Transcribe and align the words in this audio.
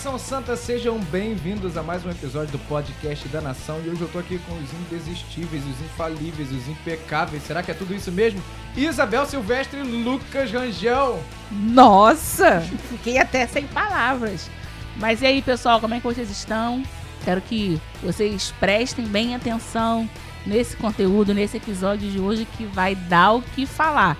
Nação 0.00 0.18
Santa, 0.18 0.56
sejam 0.56 0.98
bem-vindos 0.98 1.76
a 1.76 1.82
mais 1.82 2.06
um 2.06 2.10
episódio 2.10 2.52
do 2.52 2.58
podcast 2.60 3.28
da 3.28 3.38
Nação. 3.38 3.82
E 3.84 3.90
hoje 3.90 4.00
eu 4.00 4.08
tô 4.08 4.18
aqui 4.18 4.38
com 4.38 4.54
os 4.54 4.72
indesistíveis, 4.72 5.62
os 5.62 5.78
infalíveis, 5.82 6.50
os 6.50 6.66
impecáveis. 6.68 7.42
Será 7.42 7.62
que 7.62 7.70
é 7.70 7.74
tudo 7.74 7.94
isso 7.94 8.10
mesmo? 8.10 8.42
Isabel 8.74 9.26
Silvestre 9.26 9.78
e 9.78 9.82
Lucas 9.82 10.50
Rangel. 10.50 11.22
Nossa, 11.52 12.62
fiquei 12.88 13.18
até 13.18 13.46
sem 13.46 13.66
palavras. 13.66 14.48
Mas 14.96 15.20
e 15.20 15.26
aí, 15.26 15.42
pessoal, 15.42 15.78
como 15.82 15.92
é 15.92 15.98
que 15.98 16.06
vocês 16.06 16.30
estão? 16.30 16.82
Quero 17.22 17.42
que 17.42 17.78
vocês 18.02 18.54
prestem 18.58 19.04
bem 19.04 19.34
atenção 19.34 20.08
nesse 20.46 20.78
conteúdo, 20.78 21.34
nesse 21.34 21.58
episódio 21.58 22.10
de 22.10 22.18
hoje 22.18 22.46
que 22.56 22.64
vai 22.64 22.94
dar 22.94 23.32
o 23.32 23.42
que 23.42 23.66
falar. 23.66 24.16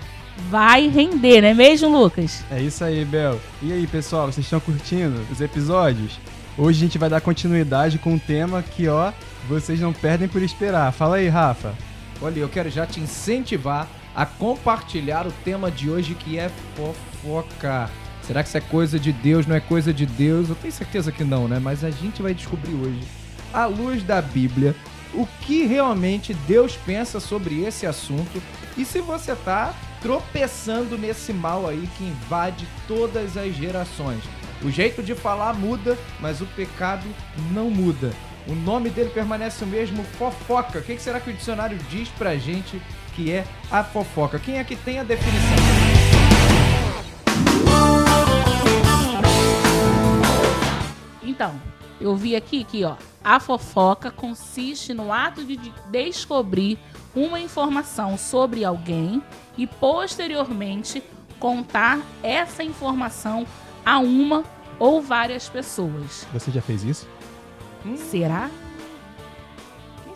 Vai 0.49 0.87
render, 0.87 1.41
não 1.41 1.49
é 1.49 1.53
mesmo, 1.53 1.89
Lucas? 1.89 2.43
É 2.51 2.61
isso 2.61 2.83
aí, 2.83 3.05
Bel. 3.05 3.39
E 3.61 3.71
aí, 3.71 3.87
pessoal, 3.87 4.31
vocês 4.31 4.45
estão 4.45 4.59
curtindo 4.59 5.21
os 5.31 5.39
episódios? 5.41 6.19
Hoje 6.57 6.79
a 6.79 6.81
gente 6.81 6.97
vai 6.97 7.09
dar 7.09 7.21
continuidade 7.21 7.97
com 7.97 8.13
um 8.13 8.19
tema 8.19 8.61
que, 8.61 8.87
ó, 8.87 9.11
vocês 9.47 9.79
não 9.79 9.93
perdem 9.93 10.27
por 10.27 10.41
esperar. 10.41 10.91
Fala 10.91 11.17
aí, 11.17 11.27
Rafa. 11.27 11.73
Olha, 12.21 12.39
eu 12.39 12.49
quero 12.49 12.69
já 12.69 12.85
te 12.85 12.99
incentivar 12.99 13.87
a 14.15 14.25
compartilhar 14.25 15.25
o 15.25 15.31
tema 15.43 15.71
de 15.71 15.89
hoje 15.89 16.15
que 16.15 16.37
é 16.37 16.51
fofoca. 16.75 17.89
Será 18.21 18.43
que 18.43 18.49
isso 18.49 18.57
é 18.57 18.61
coisa 18.61 18.99
de 18.99 19.11
Deus, 19.11 19.47
não 19.47 19.55
é 19.55 19.59
coisa 19.59 19.93
de 19.93 20.05
Deus? 20.05 20.49
Eu 20.49 20.55
tenho 20.55 20.73
certeza 20.73 21.11
que 21.11 21.23
não, 21.23 21.47
né? 21.47 21.59
Mas 21.59 21.83
a 21.83 21.89
gente 21.89 22.21
vai 22.21 22.33
descobrir 22.33 22.73
hoje, 22.73 23.01
à 23.53 23.65
luz 23.65 24.03
da 24.03 24.21
Bíblia, 24.21 24.75
o 25.13 25.25
que 25.41 25.65
realmente 25.65 26.33
Deus 26.47 26.77
pensa 26.85 27.19
sobre 27.19 27.63
esse 27.63 27.85
assunto 27.85 28.41
e 28.77 28.85
se 28.85 28.99
você 28.99 29.35
tá 29.35 29.73
tropeçando 30.01 30.97
nesse 30.97 31.31
mal 31.31 31.67
aí 31.67 31.87
que 31.97 32.03
invade 32.03 32.67
todas 32.87 33.37
as 33.37 33.55
gerações. 33.55 34.23
O 34.63 34.69
jeito 34.69 35.01
de 35.01 35.15
falar 35.15 35.53
muda, 35.53 35.97
mas 36.19 36.41
o 36.41 36.45
pecado 36.47 37.07
não 37.51 37.69
muda. 37.69 38.11
O 38.47 38.55
nome 38.55 38.89
dele 38.89 39.11
permanece 39.11 39.63
o 39.63 39.67
mesmo, 39.67 40.03
fofoca. 40.03 40.79
O 40.79 40.81
que 40.81 40.97
será 40.99 41.19
que 41.19 41.29
o 41.29 41.33
dicionário 41.33 41.77
diz 41.89 42.09
pra 42.09 42.35
gente 42.35 42.81
que 43.15 43.31
é 43.31 43.45
a 43.71 43.83
fofoca? 43.83 44.39
Quem 44.39 44.57
é 44.57 44.63
que 44.63 44.75
tem 44.75 44.99
a 44.99 45.03
definição? 45.03 45.55
Então, 51.23 51.59
eu 51.99 52.15
vi 52.15 52.35
aqui 52.35 52.63
que, 52.63 52.83
ó, 52.83 52.95
a 53.23 53.39
fofoca 53.39 54.09
consiste 54.09 54.93
no 54.93 55.13
ato 55.13 55.43
de 55.43 55.57
descobrir 55.91 56.79
uma 57.15 57.39
informação 57.39 58.17
sobre 58.17 58.63
alguém 58.63 59.21
e 59.57 59.67
posteriormente 59.67 61.03
contar 61.39 61.99
essa 62.21 62.63
informação 62.63 63.45
a 63.85 63.99
uma 63.99 64.43
ou 64.79 65.01
várias 65.01 65.49
pessoas. 65.49 66.25
Você 66.33 66.51
já 66.51 66.61
fez 66.61 66.83
isso? 66.83 67.07
Será? 67.97 68.49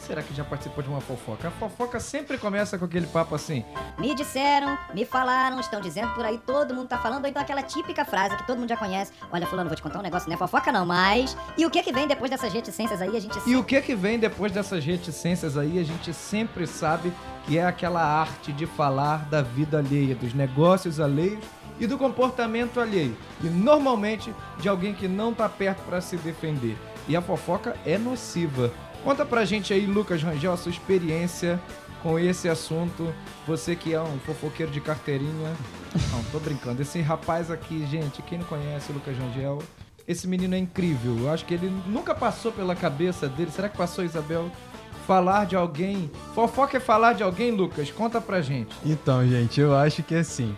Será 0.06 0.22
que 0.22 0.34
já 0.34 0.44
participou 0.44 0.84
de 0.84 0.90
uma 0.90 1.02
fofoca? 1.02 1.48
A 1.48 1.52
fofoca 1.52 2.00
sempre 2.00 2.38
começa 2.38 2.78
com 2.78 2.86
aquele 2.86 3.08
papo 3.08 3.36
assim. 3.36 3.66
Me 3.98 4.14
disseram, 4.14 4.78
me 4.94 5.06
falaram, 5.06 5.60
estão 5.60 5.82
dizendo 5.82 6.14
por 6.14 6.24
aí, 6.24 6.38
todo 6.38 6.74
mundo 6.74 6.88
tá 6.88 6.98
falando, 6.98 7.24
ou 7.24 7.30
então 7.30 7.42
aquela 7.42 7.64
típica 7.64 8.06
frase 8.06 8.38
que 8.38 8.46
todo 8.46 8.60
mundo 8.60 8.70
já 8.70 8.78
conhece. 8.78 9.12
Olha, 9.32 9.48
fulano, 9.48 9.70
vou 9.70 9.76
te 9.76 9.82
contar 9.82 10.00
um 10.00 10.04
negócio, 10.04 10.30
não 10.30 10.36
é 10.36 10.38
fofoca 10.38 10.72
não, 10.72 10.86
mas... 10.86 11.36
E 11.58 11.66
o 11.66 11.70
que 11.70 11.82
que 11.82 11.92
vem 11.92 12.08
depois 12.08 12.30
dessas 12.30 12.54
reticências 12.54 13.02
aí, 13.02 13.16
a 13.16 13.20
gente... 13.20 13.38
E 13.48 13.56
o 13.56 13.64
que 13.64 13.82
que 13.82 13.96
vem 13.96 14.20
depois 14.20 14.52
dessas 14.52 14.86
reticências 14.86 15.58
aí, 15.58 15.80
a 15.80 15.84
gente 15.84 16.14
sempre 16.14 16.68
sabe 16.68 17.12
que 17.46 17.58
é 17.58 17.66
aquela 17.66 18.04
arte 18.04 18.52
de 18.52 18.66
falar 18.66 19.26
da 19.26 19.42
vida 19.42 19.80
alheia, 19.80 20.16
dos 20.16 20.34
negócios 20.34 21.00
alheios 21.00 21.44
e 21.80 21.88
do 21.88 21.98
comportamento 21.98 22.80
alheio. 22.80 23.18
E 23.44 23.48
normalmente 23.48 24.34
de 24.60 24.70
alguém 24.70 24.94
que 24.94 25.08
não 25.08 25.34
tá 25.34 25.48
perto 25.50 25.82
para 25.84 26.02
se 26.02 26.18
defender. 26.18 26.78
E 27.08 27.16
a 27.16 27.22
fofoca 27.22 27.76
é 27.86 27.98
nociva. 27.98 28.72
Conta 29.06 29.24
pra 29.24 29.46
gente 29.46 29.72
aí, 29.72 29.86
Lucas 29.86 30.24
Rangel, 30.24 30.52
a 30.52 30.58
sua 30.58 30.72
experiência 30.72 31.62
com 32.02 32.18
esse 32.18 32.50
assunto. 32.50 33.14
Você 33.46 33.76
que 33.76 33.94
é 33.94 34.02
um 34.02 34.18
fofoqueiro 34.18 34.72
de 34.72 34.82
carteirinha. 34.82 35.54
Não, 36.12 36.24
tô 36.32 36.40
brincando. 36.40 36.82
Esse 36.82 37.02
rapaz 37.02 37.52
aqui, 37.52 37.86
gente, 37.86 38.24
quem 38.24 38.40
não 38.40 38.46
conhece 38.48 38.92
o 38.92 38.96
Lucas 38.96 39.16
Rangel, 39.16 39.62
esse 40.08 40.28
menino 40.28 40.56
é 40.56 40.58
incrível. 40.58 41.16
Eu 41.20 41.30
acho 41.32 41.46
que 41.46 41.54
ele 41.54 41.72
nunca 41.86 42.16
passou 42.16 42.52
pela 42.52 42.76
cabeça 42.76 43.30
dele. 43.30 43.52
Será 43.52 43.70
que 43.70 43.78
passou, 43.78 44.04
Isabel? 44.04 44.52
Falar 45.06 45.46
de 45.46 45.56
alguém. 45.56 46.10
Fofoca 46.34 46.78
é 46.78 46.80
falar 46.80 47.14
de 47.14 47.22
alguém, 47.22 47.52
Lucas? 47.52 47.92
Conta 47.92 48.20
pra 48.20 48.42
gente. 48.42 48.76
Então, 48.84 49.24
gente, 49.28 49.62
eu 49.62 49.76
acho 49.76 50.02
que 50.02 50.16
é 50.16 50.20
assim 50.20 50.56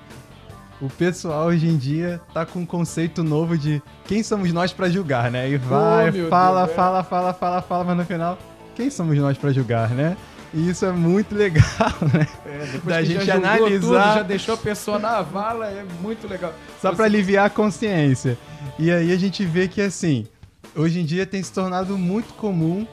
o 0.82 0.90
pessoal 0.90 1.48
hoje 1.48 1.68
em 1.68 1.78
dia 1.78 2.22
tá 2.34 2.46
com 2.46 2.60
um 2.60 2.66
conceito 2.66 3.24
novo 3.24 3.58
de 3.58 3.82
quem 4.06 4.22
somos 4.22 4.52
nós 4.54 4.72
para 4.72 4.90
julgar, 4.90 5.32
né? 5.32 5.50
E 5.50 5.58
vai, 5.58 5.70
oh, 5.70 5.80
fala, 5.80 6.12
Deus, 6.12 6.30
fala, 6.30 6.64
é. 6.64 7.04
fala, 7.04 7.34
fala, 7.34 7.62
fala, 7.62 7.84
mas 7.84 7.98
no 7.98 8.06
final, 8.06 8.38
quem 8.76 8.90
somos 8.90 9.18
nós 9.18 9.38
para 9.38 9.52
julgar, 9.52 9.90
né? 9.90 10.16
E 10.54 10.70
isso 10.70 10.86
é 10.86 10.92
muito 10.92 11.36
legal, 11.36 11.92
né? 12.14 12.28
É, 12.46 12.80
da 12.84 13.04
gente 13.04 13.30
analisar. 13.30 13.80
Tudo, 13.80 13.94
já 13.94 14.24
deixou 14.24 14.54
a 14.54 14.58
pessoa 14.58 15.00
na 15.00 15.22
vala, 15.22 15.68
é 15.68 15.84
muito 16.02 16.28
legal. 16.28 16.54
Só 16.82 16.90
Você... 16.90 16.96
para 16.96 17.06
aliviar 17.06 17.48
a 17.48 17.50
consciência. 17.50 18.38
E 18.80 18.92
aí 18.92 19.12
a 19.12 19.18
gente 19.18 19.44
vê 19.46 19.68
que, 19.68 19.82
assim, 19.82 20.28
hoje 20.76 21.00
em 21.00 21.06
dia 21.06 21.26
tem 21.26 21.42
se 21.42 21.52
tornado 21.52 21.98
muito 21.98 22.34
comum 22.36 22.86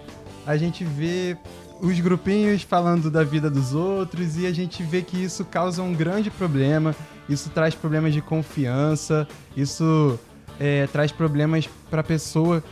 a 0.46 0.56
gente 0.56 0.84
ver 0.84 1.38
os 1.80 1.98
grupinhos 2.00 2.62
falando 2.62 3.10
da 3.10 3.22
vida 3.22 3.50
dos 3.50 3.74
outros 3.74 4.38
e 4.38 4.46
a 4.46 4.52
gente 4.52 4.82
vê 4.82 5.02
que 5.02 5.22
isso 5.22 5.44
causa 5.44 5.82
um 5.82 5.92
grande 5.92 6.30
problema 6.30 6.94
isso 7.28 7.50
traz 7.50 7.74
problemas 7.74 8.12
de 8.12 8.20
confiança, 8.20 9.26
isso 9.56 10.18
é, 10.58 10.86
traz 10.88 11.10
problemas 11.10 11.68
para 11.90 12.00
a 12.00 12.04
pessoa, 12.04 12.62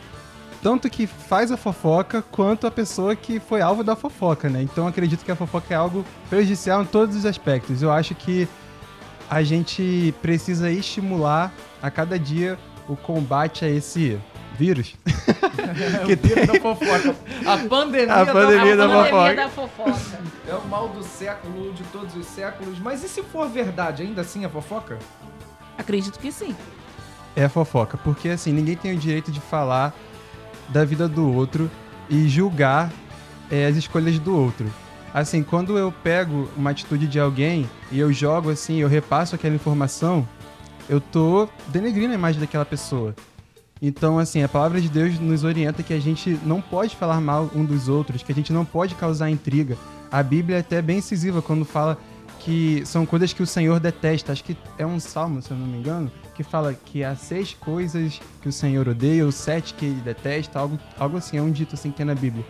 tanto 0.61 0.89
que 0.89 1.05
faz 1.05 1.51
a 1.51 1.57
fofoca, 1.57 2.21
quanto 2.21 2.65
a 2.65 2.71
pessoa 2.71 3.15
que 3.15 3.39
foi 3.39 3.61
alvo 3.61 3.83
da 3.83 3.95
fofoca, 3.95 4.49
né? 4.49 4.61
Então 4.61 4.87
acredito 4.87 5.25
que 5.25 5.31
a 5.31 5.35
fofoca 5.35 5.73
é 5.73 5.77
algo 5.77 6.05
prejudicial 6.29 6.83
em 6.83 6.85
todos 6.85 7.15
os 7.15 7.25
aspectos. 7.25 7.81
Eu 7.81 7.91
acho 7.91 8.15
que 8.15 8.47
a 9.29 9.43
gente 9.43 10.13
precisa 10.21 10.71
estimular 10.71 11.53
a 11.81 11.91
cada 11.91 12.17
dia 12.17 12.57
o 12.87 12.95
combate 12.95 13.65
a 13.65 13.69
esse 13.69 14.19
vírus. 14.57 14.95
que 16.05 16.15
vírus 16.15 16.47
da 16.47 16.59
fofoca. 16.59 17.15
A 17.45 17.57
pandemia, 17.67 18.13
a 18.13 18.25
pandemia 18.25 18.77
da, 18.77 18.87
da, 18.87 19.01
a 19.01 19.09
pandemia 19.09 19.35
da 19.35 19.49
fofoca. 19.49 20.21
É 20.47 20.55
o 20.55 20.67
mal 20.67 20.89
do 20.89 21.03
século, 21.03 21.73
de 21.73 21.83
todos 21.83 22.15
os 22.15 22.25
séculos. 22.25 22.79
Mas 22.79 23.03
e 23.03 23.09
se 23.09 23.23
for 23.23 23.47
verdade, 23.47 24.03
ainda 24.03 24.21
assim 24.21 24.45
é 24.45 24.49
fofoca? 24.49 24.99
Acredito 25.77 26.19
que 26.19 26.31
sim. 26.31 26.55
É 27.35 27.47
fofoca, 27.47 27.97
porque 27.97 28.29
assim, 28.29 28.51
ninguém 28.51 28.75
tem 28.75 28.93
o 28.93 28.97
direito 28.97 29.31
de 29.31 29.39
falar 29.39 29.93
da 30.69 30.85
vida 30.85 31.07
do 31.07 31.31
outro 31.31 31.69
e 32.09 32.27
julgar 32.27 32.91
é, 33.49 33.65
as 33.65 33.75
escolhas 33.75 34.19
do 34.19 34.35
outro. 34.35 34.71
Assim, 35.13 35.43
quando 35.43 35.77
eu 35.77 35.91
pego 35.91 36.49
uma 36.57 36.71
atitude 36.71 37.07
de 37.07 37.19
alguém 37.19 37.69
e 37.91 37.99
eu 37.99 38.11
jogo 38.11 38.49
assim, 38.49 38.77
eu 38.77 38.87
repasso 38.87 39.35
aquela 39.35 39.55
informação, 39.55 40.27
eu 40.89 40.99
tô 40.99 41.47
denegrindo 41.67 42.11
a 42.11 42.15
imagem 42.15 42.41
daquela 42.41 42.65
pessoa. 42.65 43.15
Então, 43.85 44.17
assim, 44.17 44.41
a 44.41 44.47
palavra 44.47 44.79
de 44.79 44.87
Deus 44.87 45.19
nos 45.19 45.43
orienta 45.43 45.83
que 45.83 45.93
a 45.93 45.99
gente 45.99 46.39
não 46.45 46.61
pode 46.61 46.95
falar 46.95 47.19
mal 47.19 47.51
um 47.53 47.65
dos 47.65 47.89
outros, 47.89 48.23
que 48.23 48.31
a 48.31 48.35
gente 48.35 48.53
não 48.53 48.63
pode 48.63 48.95
causar 48.95 49.29
intriga. 49.29 49.77
A 50.09 50.23
Bíblia 50.23 50.55
é 50.55 50.59
até 50.61 50.81
bem 50.81 50.99
incisiva 50.99 51.41
quando 51.41 51.65
fala 51.65 51.97
que 52.39 52.81
são 52.85 53.05
coisas 53.05 53.33
que 53.33 53.43
o 53.43 53.45
Senhor 53.45 53.81
detesta. 53.81 54.31
Acho 54.31 54.41
que 54.41 54.55
é 54.77 54.85
um 54.85 55.01
salmo, 55.01 55.41
se 55.41 55.51
eu 55.51 55.57
não 55.57 55.67
me 55.67 55.79
engano, 55.79 56.09
que 56.33 56.43
fala 56.43 56.73
que 56.73 57.03
há 57.03 57.13
seis 57.13 57.57
coisas 57.59 58.21
que 58.41 58.47
o 58.47 58.53
Senhor 58.53 58.87
odeia, 58.87 59.25
ou 59.25 59.33
sete 59.33 59.73
que 59.73 59.85
ele 59.85 59.99
detesta, 59.99 60.59
algo, 60.59 60.79
algo 60.97 61.17
assim, 61.17 61.37
é 61.37 61.41
um 61.41 61.51
dito 61.51 61.75
assim 61.75 61.91
que 61.91 61.97
tem 61.97 62.05
na 62.05 62.15
Bíblia. 62.15 62.45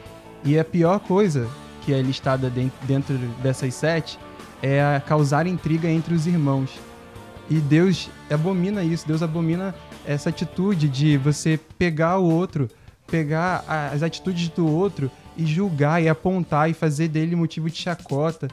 E 0.45 0.59
a 0.59 0.63
pior 0.63 0.99
coisa 0.99 1.49
que 1.81 1.95
é 1.95 1.99
listada 1.99 2.47
dentro 2.84 3.17
dessas 3.41 3.73
sete 3.73 4.19
é 4.61 5.02
causar 5.08 5.47
intriga 5.47 5.87
entre 5.90 6.13
os 6.13 6.28
irmãos. 6.28 6.69
E 7.49 7.55
Deus 7.55 8.08
abomina 8.29 8.84
isso, 8.84 9.08
Deus 9.08 9.23
abomina 9.23 9.73
essa 10.05 10.29
atitude 10.29 10.88
de 10.88 11.17
você 11.17 11.59
pegar 11.78 12.17
o 12.17 12.29
outro, 12.29 12.70
pegar 13.08 13.64
as 13.67 14.03
atitudes 14.03 14.50
do 14.50 14.67
outro 14.67 15.11
e 15.38 15.46
julgar 15.46 16.02
e 16.02 16.09
apontar 16.09 16.70
e 16.70 16.73
fazer 16.73 17.08
dele 17.08 17.35
motivo 17.35 17.70
de 17.70 17.78
chacota. 17.78 18.47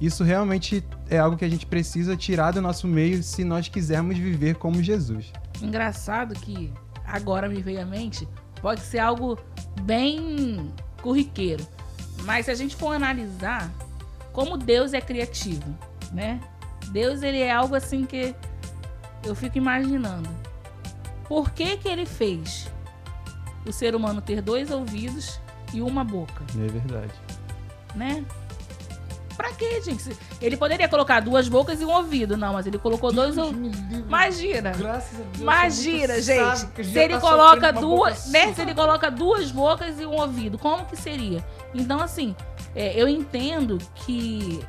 Isso 0.00 0.24
realmente 0.24 0.84
é 1.08 1.18
algo 1.18 1.36
que 1.36 1.44
a 1.44 1.48
gente 1.48 1.66
precisa 1.66 2.16
tirar 2.16 2.52
do 2.52 2.60
nosso 2.60 2.86
meio 2.86 3.22
se 3.22 3.44
nós 3.44 3.68
quisermos 3.68 4.16
viver 4.18 4.56
como 4.56 4.82
Jesus. 4.82 5.32
Engraçado 5.62 6.34
que 6.34 6.72
agora 7.06 7.48
me 7.48 7.62
veio 7.62 7.80
à 7.80 7.84
mente, 7.84 8.28
pode 8.60 8.80
ser 8.80 8.98
algo 8.98 9.38
bem 9.82 10.72
corriqueiro, 11.00 11.64
mas 12.22 12.46
se 12.46 12.50
a 12.50 12.54
gente 12.54 12.74
for 12.74 12.92
analisar 12.92 13.70
como 14.32 14.56
Deus 14.56 14.92
é 14.92 15.00
criativo, 15.00 15.76
né? 16.12 16.40
Deus 16.90 17.22
ele 17.22 17.38
é 17.38 17.52
algo 17.52 17.74
assim 17.74 18.04
que 18.04 18.34
eu 19.24 19.34
fico 19.34 19.56
imaginando. 19.56 20.28
Por 21.28 21.50
que, 21.50 21.76
que 21.76 21.88
ele 21.88 22.06
fez 22.06 22.70
o 23.66 23.72
ser 23.72 23.94
humano 23.94 24.20
ter 24.20 24.42
dois 24.42 24.70
ouvidos 24.70 25.40
e 25.72 25.80
uma 25.80 26.04
boca? 26.04 26.44
É 26.54 26.68
verdade. 26.68 27.12
Né? 27.94 28.24
Pra 29.36 29.52
quê, 29.52 29.80
gente? 29.82 30.16
Ele 30.40 30.56
poderia 30.56 30.88
colocar 30.88 31.20
duas 31.20 31.48
bocas 31.48 31.80
e 31.80 31.84
um 31.84 31.90
ouvido. 31.90 32.36
Não, 32.36 32.52
mas 32.52 32.66
ele 32.66 32.78
colocou 32.78 33.12
dois 33.12 33.34
Deus 33.34 33.48
ouvidos. 33.48 33.80
me 33.80 33.88
livre. 33.88 34.08
Imagina. 34.08 34.70
Graças 34.70 35.20
a 35.20 35.22
Deus. 35.22 35.40
Imagina, 35.40 36.20
gente. 36.20 36.84
Se 36.84 36.98
ele 36.98 37.14
tá 37.14 37.20
coloca 37.20 37.72
duas, 37.72 38.30
né? 38.30 38.48
só. 38.48 38.54
Se 38.54 38.62
ele 38.62 38.74
coloca 38.74 39.10
duas 39.10 39.50
bocas 39.50 39.98
e 39.98 40.06
um 40.06 40.20
ouvido, 40.20 40.56
como 40.58 40.84
que 40.86 40.96
seria? 40.96 41.44
Então, 41.74 42.00
assim, 42.00 42.36
é, 42.76 43.00
eu 43.00 43.08
entendo 43.08 43.78
que 43.94 44.60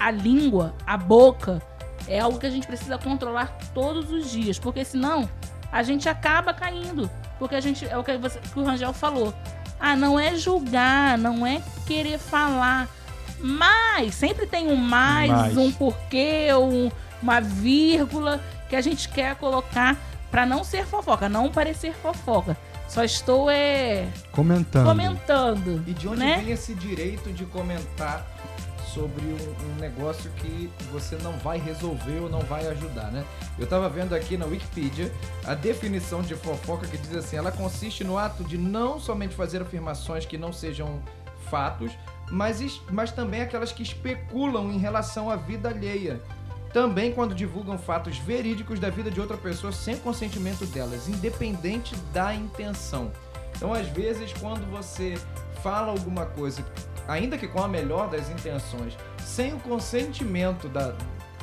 a 0.00 0.10
língua, 0.10 0.74
a 0.86 0.96
boca, 0.96 1.60
é 2.08 2.18
algo 2.18 2.38
que 2.38 2.46
a 2.46 2.50
gente 2.50 2.66
precisa 2.66 2.98
controlar 2.98 3.56
todos 3.74 4.10
os 4.10 4.30
dias, 4.30 4.58
porque 4.58 4.84
senão 4.84 5.28
a 5.72 5.82
gente 5.82 6.08
acaba 6.08 6.52
caindo. 6.52 7.10
Porque 7.38 7.54
a 7.54 7.60
gente, 7.60 7.84
é 7.86 7.96
o 7.96 8.04
que, 8.04 8.16
você, 8.18 8.38
que 8.38 8.58
o 8.60 8.62
Rangel 8.62 8.92
falou. 8.92 9.34
Ah, 9.80 9.96
não 9.96 10.20
é 10.20 10.36
julgar, 10.36 11.18
não 11.18 11.44
é 11.44 11.60
querer 11.86 12.18
falar. 12.18 12.88
Mas, 13.40 14.14
sempre 14.14 14.46
tem 14.46 14.68
um 14.68 14.76
mais, 14.76 15.30
Mais. 15.30 15.56
um 15.56 15.72
porquê, 15.72 16.48
um, 16.54 16.90
uma 17.20 17.40
vírgula 17.40 18.40
que 18.68 18.76
a 18.76 18.80
gente 18.80 19.08
quer 19.08 19.34
colocar 19.34 19.96
pra 20.30 20.46
não 20.46 20.62
ser 20.62 20.86
fofoca, 20.86 21.28
não 21.28 21.50
parecer 21.50 21.92
fofoca. 21.94 22.56
Só 22.88 23.02
estou 23.02 23.50
é, 23.50 24.06
Comentando. 24.30 24.86
comentando. 24.86 25.82
E 25.86 25.94
de 25.94 26.06
onde 26.06 26.18
né? 26.18 26.36
vem 26.36 26.52
esse 26.52 26.74
direito 26.74 27.32
de 27.32 27.44
comentar 27.46 28.24
sobre 28.92 29.24
um, 29.24 29.72
um 29.72 29.74
negócio 29.80 30.30
que 30.32 30.70
você 30.92 31.16
não 31.16 31.32
vai 31.38 31.58
resolver 31.58 32.20
ou 32.20 32.28
não 32.28 32.40
vai 32.40 32.66
ajudar, 32.68 33.10
né? 33.10 33.24
Eu 33.58 33.66
tava 33.66 33.88
vendo 33.88 34.14
aqui 34.14 34.36
na 34.36 34.46
Wikipedia 34.46 35.12
a 35.44 35.54
definição 35.54 36.22
de 36.22 36.34
fofoca 36.34 36.86
que 36.86 36.96
diz 36.98 37.14
assim: 37.14 37.36
ela 37.36 37.50
consiste 37.50 38.04
no 38.04 38.18
ato 38.18 38.44
de 38.44 38.58
não 38.58 39.00
somente 39.00 39.34
fazer 39.34 39.62
afirmações 39.62 40.26
que 40.26 40.36
não 40.36 40.52
sejam 40.52 41.02
fatos, 41.50 41.92
mas, 42.30 42.80
mas 42.90 43.12
também 43.12 43.42
aquelas 43.42 43.72
que 43.72 43.82
especulam 43.82 44.70
em 44.72 44.78
relação 44.78 45.30
à 45.30 45.36
vida 45.36 45.68
alheia. 45.68 46.20
Também 46.72 47.12
quando 47.12 47.34
divulgam 47.34 47.76
fatos 47.76 48.16
verídicos 48.16 48.80
da 48.80 48.88
vida 48.88 49.10
de 49.10 49.20
outra 49.20 49.36
pessoa 49.36 49.72
sem 49.72 49.96
consentimento 49.98 50.64
delas, 50.64 51.06
independente 51.06 51.94
da 52.14 52.34
intenção. 52.34 53.12
Então, 53.54 53.74
às 53.74 53.86
vezes, 53.88 54.32
quando 54.32 54.64
você 54.70 55.18
fala 55.62 55.92
alguma 55.92 56.24
coisa, 56.24 56.64
ainda 57.08 57.36
que 57.38 57.46
com 57.48 57.62
a 57.62 57.68
melhor 57.68 58.08
das 58.08 58.28
intenções, 58.30 58.96
sem 59.24 59.54
o 59.54 59.58
consentimento 59.58 60.68
da, 60.68 60.94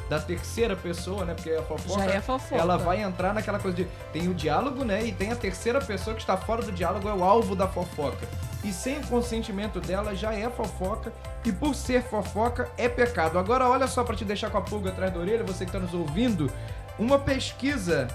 da 0.10 0.20
terceira 0.20 0.76
pessoa, 0.76 1.26
né? 1.26 1.34
Porque 1.34 1.52
a 1.52 1.62
fofoca 1.64 2.04
Já 2.04 2.16
é 2.16 2.22
fofoca. 2.22 2.62
ela 2.62 2.78
vai 2.78 3.02
entrar 3.02 3.34
naquela 3.34 3.60
coisa 3.60 3.78
de 3.78 3.88
tem 4.12 4.28
o 4.28 4.34
diálogo, 4.34 4.84
né? 4.84 5.04
E 5.04 5.12
tem 5.12 5.32
a 5.32 5.36
terceira 5.36 5.80
pessoa 5.80 6.16
que 6.16 6.22
está 6.22 6.36
fora 6.36 6.62
do 6.62 6.72
diálogo, 6.72 7.08
é 7.08 7.14
o 7.14 7.24
alvo 7.24 7.56
da 7.56 7.68
fofoca. 7.68 8.28
E 8.64 8.74
sem 8.74 9.00
o 9.00 9.08
consentimento 9.08 9.80
dela 9.80 10.16
já 10.16 10.34
é 10.34 10.50
fofoca. 10.50 11.14
E 11.46 11.52
por 11.52 11.74
ser 11.74 12.04
fofoca 12.04 12.70
é 12.78 12.90
pecado. 12.90 13.40
Agora, 13.40 13.70
olha 13.70 13.88
só 13.88 14.04
para 14.04 14.16
te 14.16 14.26
deixar 14.26 14.50
com 14.50 14.58
a 14.58 14.62
pulga 14.62 14.90
atrás 14.90 15.14
da 15.14 15.20
orelha, 15.20 15.44
você 15.44 15.64
que 15.64 15.70
está 15.70 15.80
nos 15.80 15.94
ouvindo, 15.94 16.52
uma 16.98 17.18
pesquisa 17.18 18.08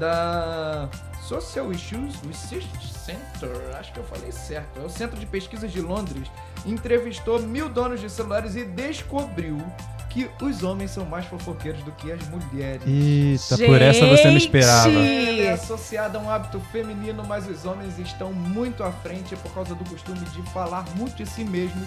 da 0.00 0.88
Social 1.22 1.70
Issues 1.70 2.16
Research 2.26 2.92
Center, 2.92 3.50
acho 3.78 3.92
que 3.92 3.98
eu 4.00 4.04
falei 4.04 4.32
certo, 4.32 4.80
é 4.80 4.84
o 4.84 4.88
Centro 4.88 5.18
de 5.18 5.26
Pesquisas 5.26 5.70
de 5.70 5.80
Londres, 5.80 6.28
entrevistou 6.66 7.40
mil 7.40 7.68
donos 7.68 8.00
de 8.00 8.08
celulares 8.10 8.56
e 8.56 8.64
descobriu 8.64 9.58
que 10.12 10.28
os 10.42 10.62
homens 10.62 10.90
são 10.90 11.06
mais 11.06 11.24
fofoqueiros 11.24 11.82
do 11.84 11.92
que 11.92 12.12
as 12.12 12.20
mulheres. 12.28 12.82
Eita, 12.86 13.64
por 13.64 13.80
essa 13.80 14.06
você 14.06 14.28
não 14.28 14.36
esperava. 14.36 14.90
Gente! 14.90 15.40
Ela 15.40 15.48
é 15.48 15.52
associada 15.52 16.18
a 16.18 16.20
um 16.20 16.28
hábito 16.28 16.60
feminino, 16.70 17.24
mas 17.26 17.48
os 17.48 17.64
homens 17.64 17.98
estão 17.98 18.30
muito 18.30 18.84
à 18.84 18.92
frente 18.92 19.34
por 19.36 19.52
causa 19.54 19.74
do 19.74 19.84
costume 19.88 20.18
de 20.18 20.42
falar 20.50 20.84
muito 20.96 21.16
de 21.16 21.26
si 21.26 21.44
mesmo 21.44 21.82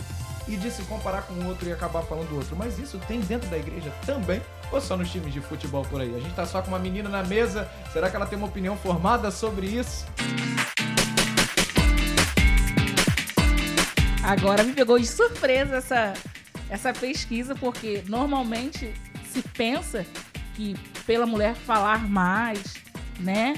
e 0.47 0.57
de 0.57 0.71
se 0.71 0.81
comparar 0.83 1.23
com 1.23 1.33
o 1.35 1.47
outro 1.47 1.69
e 1.69 1.71
acabar 1.71 2.01
falando 2.01 2.29
do 2.29 2.35
outro. 2.37 2.55
Mas 2.55 2.79
isso 2.79 2.99
tem 3.07 3.19
dentro 3.19 3.47
da 3.47 3.57
igreja 3.57 3.93
também, 4.07 4.41
ou 4.71 4.81
só 4.81 4.97
nos 4.97 5.11
times 5.11 5.31
de 5.31 5.39
futebol 5.39 5.85
por 5.85 6.01
aí? 6.01 6.15
A 6.15 6.19
gente 6.19 6.33
tá 6.33 6.47
só 6.47 6.63
com 6.63 6.69
uma 6.69 6.79
menina 6.79 7.09
na 7.09 7.23
mesa, 7.23 7.69
será 7.93 8.09
que 8.09 8.15
ela 8.15 8.25
tem 8.25 8.37
uma 8.37 8.47
opinião 8.47 8.75
formada 8.75 9.29
sobre 9.29 9.67
isso? 9.67 10.05
Agora 14.25 14.63
me 14.63 14.73
pegou 14.73 14.99
de 14.99 15.07
surpresa 15.07 15.77
essa, 15.77 16.13
essa 16.69 16.93
pesquisa, 16.93 17.55
porque 17.55 18.03
normalmente 18.07 18.93
se 19.31 19.41
pensa 19.41 20.05
que 20.55 20.75
pela 21.05 21.25
mulher 21.25 21.55
falar 21.55 22.07
mais, 22.09 22.75
né? 23.19 23.55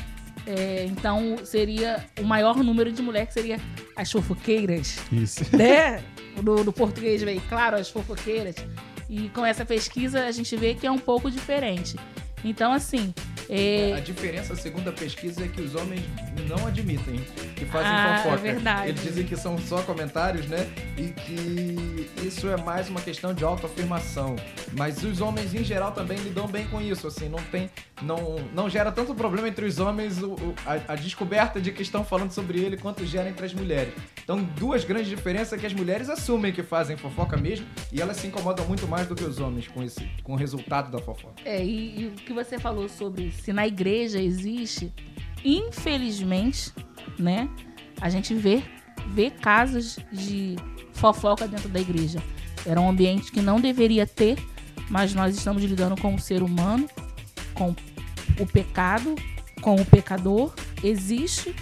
é, 0.48 0.86
então 0.86 1.38
seria 1.44 2.06
o 2.20 2.24
maior 2.24 2.64
número 2.64 2.90
de 2.92 3.02
mulheres 3.02 3.28
que 3.28 3.34
seria 3.34 3.60
as 3.96 4.10
fofoqueiras, 4.10 4.98
Isso. 5.12 5.44
né? 5.56 6.02
No, 6.42 6.64
no 6.64 6.72
português 6.72 7.22
veio, 7.22 7.42
claro, 7.50 7.76
as 7.76 7.90
fofoqueiras. 7.90 8.56
E 9.10 9.30
com 9.30 9.46
essa 9.46 9.66
pesquisa 9.66 10.26
a 10.26 10.32
gente 10.32 10.56
vê 10.56 10.74
que 10.74 10.88
é 10.88 10.92
um 10.92 10.98
pouco 10.98 11.30
diferente. 11.30 11.98
Então, 12.50 12.72
assim, 12.72 13.14
é, 13.50 13.94
A 13.96 14.00
diferença, 14.02 14.56
segundo 14.56 14.90
a 14.90 14.92
pesquisa, 14.94 15.44
é 15.46 15.48
que 15.48 15.62
os 15.62 15.74
homens 15.76 16.02
não 16.50 16.68
admitem 16.68 17.16
que 17.56 17.66
fazem 17.66 17.90
Ah, 17.90 18.20
fofoca. 18.24 18.36
é 18.36 18.54
verdade. 18.54 18.90
Eles 18.90 19.02
dizem 19.04 19.26
que 19.26 19.36
são 19.38 19.58
só 19.58 19.82
comentários, 19.84 20.46
né? 20.48 20.68
E 20.98 21.08
que 21.14 22.10
isso 22.28 22.48
é 22.50 22.58
mais 22.58 22.90
uma 22.90 23.00
questão 23.02 23.34
de 23.34 23.44
autoafirmação. 23.46 24.36
Mas 24.78 25.02
os 25.04 25.22
homens, 25.22 25.54
em 25.54 25.64
geral, 25.64 25.92
também 25.94 26.18
lidam 26.20 26.46
bem 26.48 26.68
com 26.68 26.82
isso. 26.82 27.08
Assim, 27.08 27.30
não 27.30 27.40
tem. 27.44 27.70
Não, 28.02 28.36
não 28.54 28.70
gera 28.70 28.92
tanto 28.92 29.16
problema 29.16 29.48
entre 29.48 29.66
os 29.66 29.80
homens 29.80 30.22
o- 30.22 30.34
o- 30.34 30.56
a, 30.66 30.94
a 30.94 30.96
descoberta 30.96 31.60
de 31.60 31.72
que 31.72 31.82
estão 31.82 32.04
falando 32.04 32.32
sobre 32.32 32.60
ele 32.60 32.78
quanto 32.78 33.04
gera 33.06 33.28
entre 33.30 33.46
as 33.46 33.54
mulheres. 33.54 33.94
Então, 34.24 34.44
duas 34.44 34.84
grandes 34.84 35.08
diferenças 35.08 35.54
é 35.54 35.58
que 35.58 35.66
as 35.66 35.74
mulheres 35.74 36.10
assumem 36.10 36.52
que 36.52 36.62
fazem 36.62 36.96
fofoca 36.98 37.36
mesmo 37.38 37.66
e 37.92 38.00
elas 38.02 38.18
se 38.18 38.28
incomodam 38.28 38.66
muito 38.68 38.86
mais 38.88 39.08
do 39.08 39.16
que 39.16 39.24
os 39.24 39.40
homens 39.40 39.68
com, 39.68 39.82
esse, 39.82 40.06
com 40.22 40.34
o 40.34 40.36
resultado 40.36 40.92
da 40.92 41.00
fofoca. 41.00 41.34
É, 41.44 41.64
e, 41.64 42.02
e 42.02 42.08
o 42.08 42.12
que 42.12 42.34
você 42.38 42.60
falou 42.60 42.88
sobre 42.88 43.32
se 43.32 43.52
na 43.52 43.66
igreja 43.68 44.22
existe, 44.22 44.94
infelizmente, 45.44 46.72
né? 47.18 47.50
A 48.00 48.10
gente 48.10 48.34
vê, 48.34 48.62
vê 49.08 49.30
casos 49.32 49.98
de 50.12 50.56
fofoca 50.94 51.48
dentro 51.48 51.70
da 51.70 51.80
igreja. 51.80 52.20
Era 52.66 52.80
um 52.80 52.90
ambiente 52.90 53.32
que 53.32 53.42
não 53.42 53.60
deveria 53.60 54.06
ter, 54.06 54.38
mas 54.90 55.14
nós 55.14 55.36
estamos 55.36 55.64
lidando 55.64 56.00
com 56.00 56.14
o 56.14 56.20
ser 56.20 56.44
humano, 56.44 56.88
com 57.54 57.76
o 58.40 58.46
pecado, 58.46 59.16
com 59.62 59.76
o 59.76 59.86
pecador. 59.86 60.54
Existe. 60.84 61.56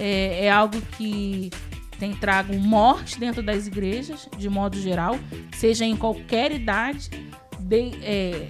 É, 0.00 0.46
é 0.46 0.50
algo 0.50 0.80
que 0.98 1.50
tem 1.98 2.14
trago 2.14 2.54
morte 2.58 3.18
dentro 3.20 3.42
das 3.42 3.66
igrejas, 3.66 4.28
de 4.36 4.48
modo 4.48 4.80
geral, 4.80 5.18
seja 5.54 5.84
em 5.84 5.94
qualquer 5.96 6.50
idade, 6.50 7.08
de- 7.60 7.92
é, 8.02 8.48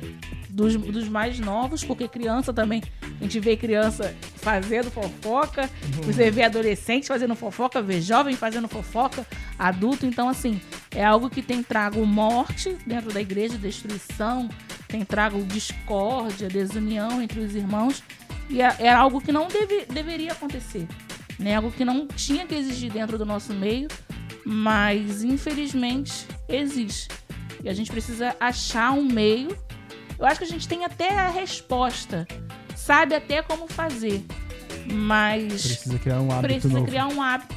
dos, 0.52 0.76
dos 0.76 1.08
mais 1.08 1.38
novos, 1.38 1.82
porque 1.82 2.06
criança 2.06 2.52
também, 2.52 2.82
a 3.02 3.24
gente 3.24 3.40
vê 3.40 3.56
criança 3.56 4.14
fazendo 4.36 4.90
fofoca, 4.90 5.68
você 6.02 6.30
vê 6.30 6.44
adolescente 6.44 7.06
fazendo 7.08 7.34
fofoca, 7.34 7.80
vê 7.80 8.00
jovem 8.00 8.36
fazendo 8.36 8.68
fofoca, 8.68 9.26
adulto, 9.58 10.06
então 10.06 10.28
assim, 10.28 10.60
é 10.90 11.04
algo 11.04 11.30
que 11.30 11.40
tem 11.40 11.62
trago 11.62 12.04
morte 12.04 12.76
dentro 12.86 13.12
da 13.12 13.20
igreja, 13.20 13.56
destruição, 13.56 14.48
tem 14.88 15.04
trago 15.04 15.42
discórdia, 15.44 16.48
desunião 16.48 17.22
entre 17.22 17.40
os 17.40 17.54
irmãos, 17.54 18.02
e 18.50 18.60
é, 18.60 18.76
é 18.80 18.92
algo 18.92 19.20
que 19.20 19.32
não 19.32 19.48
deve, 19.48 19.86
deveria 19.86 20.32
acontecer, 20.32 20.86
né? 21.38 21.56
Algo 21.56 21.70
que 21.70 21.84
não 21.84 22.06
tinha 22.06 22.46
que 22.46 22.54
existir 22.54 22.90
dentro 22.90 23.16
do 23.16 23.24
nosso 23.24 23.54
meio, 23.54 23.88
mas 24.44 25.24
infelizmente 25.24 26.26
existe. 26.48 27.08
E 27.64 27.68
a 27.68 27.74
gente 27.74 27.90
precisa 27.90 28.36
achar 28.40 28.92
um 28.92 29.04
meio. 29.04 29.56
Eu 30.22 30.28
acho 30.28 30.38
que 30.38 30.44
a 30.44 30.48
gente 30.48 30.68
tem 30.68 30.84
até 30.84 31.18
a 31.18 31.30
resposta, 31.30 32.28
sabe 32.76 33.12
até 33.12 33.42
como 33.42 33.66
fazer, 33.66 34.24
mas 34.86 35.66
Precisa 35.66 35.98
criar 35.98 36.20
um 36.20 36.30
hábito 36.30 36.42
precisa 36.42 36.74
novo. 36.74 36.86
criar 36.86 37.08
um 37.08 37.20
hábito 37.20 37.56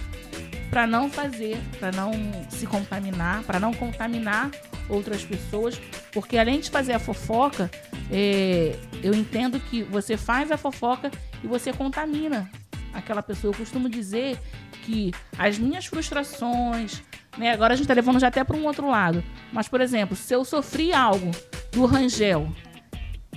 para 0.71 0.87
não 0.87 1.07
fazer, 1.07 1.59
para 1.79 1.91
não 1.91 2.11
se 2.49 2.65
contaminar, 2.65 3.43
para 3.43 3.59
não 3.59 3.71
contaminar 3.71 4.49
outras 4.89 5.23
pessoas, 5.23 5.79
porque 6.11 6.39
além 6.39 6.59
de 6.59 6.71
fazer 6.71 6.93
a 6.93 6.99
fofoca, 6.99 7.69
é, 8.11 8.75
eu 9.03 9.13
entendo 9.13 9.59
que 9.59 9.83
você 9.83 10.17
faz 10.17 10.51
a 10.51 10.57
fofoca 10.57 11.11
e 11.43 11.47
você 11.47 11.71
contamina 11.71 12.49
aquela 12.91 13.21
pessoa. 13.21 13.53
Eu 13.53 13.57
costumo 13.59 13.87
dizer 13.87 14.39
que 14.81 15.13
as 15.37 15.59
minhas 15.59 15.85
frustrações, 15.85 17.03
né, 17.37 17.51
agora 17.51 17.75
a 17.75 17.77
gente 17.77 17.85
tá 17.85 17.93
levando 17.93 18.19
já 18.19 18.29
até 18.29 18.43
para 18.43 18.57
um 18.57 18.65
outro 18.65 18.89
lado, 18.89 19.23
mas 19.53 19.67
por 19.67 19.81
exemplo, 19.81 20.15
se 20.15 20.33
eu 20.33 20.43
sofri 20.43 20.91
algo 20.91 21.29
do 21.75 21.85
Rangel, 21.85 22.49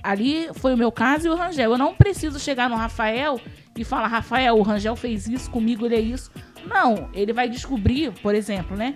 ali 0.00 0.49
foi 0.54 0.73
o 0.73 0.76
meu 0.76 0.92
caso 0.92 1.26
e 1.26 1.30
o 1.30 1.35
Rangel. 1.35 1.73
Eu 1.73 1.78
não 1.78 1.95
preciso 1.95 2.38
chegar 2.38 2.71
no 2.71 2.76
Rafael 2.76 3.40
e 3.76 3.85
falar, 3.85 4.07
Rafael, 4.07 4.57
o 4.57 4.62
Rangel 4.62 4.95
fez 4.95 5.26
isso 5.26 5.50
comigo, 5.50 5.85
ele 5.85 5.97
é 5.97 6.00
isso. 6.00 6.30
Não, 6.64 7.11
ele 7.12 7.33
vai 7.33 7.49
descobrir, 7.49 8.12
por 8.23 8.35
exemplo, 8.35 8.76
né? 8.76 8.95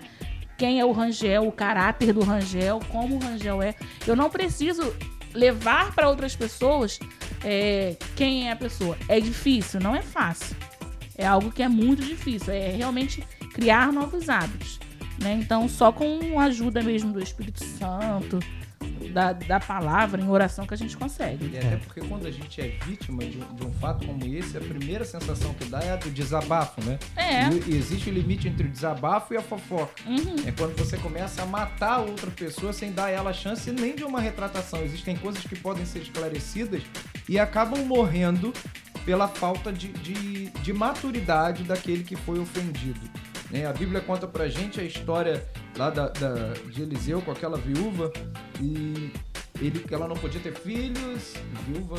Quem 0.57 0.79
é 0.79 0.85
o 0.85 0.93
Rangel, 0.93 1.45
o 1.45 1.51
caráter 1.51 2.13
do 2.13 2.23
Rangel, 2.23 2.79
como 2.89 3.17
o 3.17 3.19
Rangel 3.19 3.61
é. 3.61 3.75
Eu 4.07 4.15
não 4.15 4.29
preciso 4.29 4.95
levar 5.33 5.93
para 5.93 6.09
outras 6.09 6.35
pessoas 6.35 6.99
é, 7.43 7.97
quem 8.15 8.47
é 8.47 8.53
a 8.53 8.55
pessoa. 8.55 8.97
É 9.09 9.19
difícil, 9.19 9.81
não 9.81 9.93
é 9.93 10.01
fácil. 10.01 10.55
É 11.17 11.25
algo 11.25 11.51
que 11.51 11.61
é 11.61 11.67
muito 11.67 12.01
difícil. 12.01 12.53
É 12.53 12.69
realmente 12.69 13.21
criar 13.53 13.91
novos 13.91 14.29
hábitos. 14.29 14.79
Né? 15.21 15.33
Então, 15.41 15.67
só 15.67 15.91
com 15.91 16.39
a 16.39 16.45
ajuda 16.45 16.81
mesmo 16.81 17.11
do 17.11 17.21
Espírito 17.21 17.63
Santo, 17.63 18.39
da, 19.13 19.31
da 19.33 19.59
palavra, 19.59 20.19
em 20.19 20.27
oração, 20.27 20.65
que 20.65 20.73
a 20.73 20.77
gente 20.77 20.97
consegue. 20.97 21.51
E 21.53 21.57
até 21.57 21.77
porque 21.77 22.01
quando 22.01 22.25
a 22.27 22.31
gente 22.31 22.59
é 22.59 22.69
vítima 22.85 23.23
de, 23.23 23.37
um- 23.37 23.55
de 23.55 23.65
um 23.65 23.71
fato 23.73 24.05
como 24.05 24.25
esse, 24.25 24.57
a 24.57 24.61
primeira 24.61 25.05
sensação 25.05 25.53
que 25.53 25.65
dá 25.65 25.79
é 25.79 25.91
a 25.91 25.95
do 25.95 26.09
desabafo, 26.09 26.83
né? 26.83 26.97
É. 27.15 27.47
E, 27.49 27.75
existe 27.75 28.09
o 28.09 28.13
limite 28.13 28.47
entre 28.47 28.67
o 28.67 28.69
desabafo 28.69 29.33
e 29.33 29.37
a 29.37 29.41
fofoca. 29.41 29.93
Uhum. 30.07 30.35
É 30.47 30.51
quando 30.51 30.75
você 30.77 30.97
começa 30.97 31.41
a 31.43 31.45
matar 31.45 31.93
a 31.93 31.99
outra 31.99 32.29
pessoa 32.31 32.73
sem 32.73 32.91
dar 32.91 33.05
a 33.05 33.09
ela 33.11 33.31
chance 33.33 33.71
nem 33.71 33.95
de 33.95 34.03
uma 34.03 34.19
retratação. 34.19 34.81
Existem 34.83 35.15
coisas 35.15 35.43
que 35.43 35.55
podem 35.55 35.85
ser 35.85 35.99
esclarecidas 35.99 36.81
e 37.29 37.37
acabam 37.39 37.85
morrendo 37.85 38.51
pela 39.05 39.27
falta 39.27 39.71
de, 39.71 39.89
de, 39.89 40.49
de 40.49 40.73
maturidade 40.73 41.63
daquele 41.63 42.03
que 42.03 42.15
foi 42.15 42.39
ofendido. 42.39 42.99
né? 43.51 43.65
A 43.67 43.73
Bíblia 43.73 43.99
conta 44.01 44.25
pra 44.27 44.47
gente 44.47 44.79
a 44.79 44.83
história 44.83 45.45
lá 45.77 45.89
da, 45.89 46.07
da- 46.09 46.53
de 46.69 46.81
Eliseu 46.81 47.21
com 47.21 47.31
aquela 47.31 47.57
viúva 47.57 48.11
e 48.59 49.11
ele, 49.61 49.79
que 49.79 49.93
ela 49.93 50.07
não 50.07 50.15
podia 50.15 50.39
ter 50.41 50.53
filhos. 50.53 51.33
Viúva. 51.67 51.95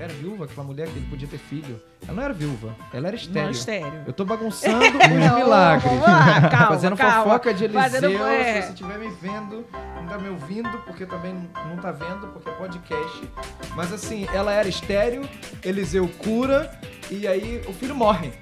Era 0.00 0.12
viúva 0.14 0.44
aquela 0.44 0.64
mulher 0.64 0.86
que 0.86 0.96
ele 0.96 1.06
podia 1.10 1.26
ter 1.26 1.38
filho. 1.38 1.80
Ela 2.04 2.12
não 2.14 2.22
era 2.22 2.32
viúva, 2.32 2.68
ela 2.92 3.08
era 3.08 3.16
Não, 3.16 3.22
estéreo. 3.22 3.50
estéreo. 3.50 4.02
Eu 4.06 4.12
tô 4.12 4.24
bagunçando 4.24 4.78
os 4.96 5.08
milagres. 5.08 6.00
lá, 6.00 6.40
calma, 6.48 6.66
Fazendo 6.68 6.96
calma. 6.96 7.24
fofoca 7.24 7.52
de 7.52 7.64
Eliseu. 7.64 7.82
Fazendo- 7.82 8.26
é. 8.28 8.62
Se 8.62 8.66
você 8.68 8.72
estiver 8.74 8.98
me 8.98 9.10
vendo, 9.20 9.66
não 9.96 10.06
tá 10.06 10.16
me 10.18 10.28
ouvindo, 10.28 10.70
porque 10.86 11.04
também 11.04 11.34
não 11.68 11.76
tá 11.78 11.90
vendo, 11.90 12.28
porque 12.28 12.48
é 12.48 12.52
podcast. 12.52 13.28
Mas 13.74 13.92
assim, 13.92 14.28
ela 14.32 14.52
era 14.52 14.68
estéreo, 14.68 15.28
Eliseu 15.64 16.08
cura, 16.18 16.70
e 17.10 17.26
aí 17.26 17.60
o 17.66 17.72
filho 17.72 17.96
morre. 17.96 18.32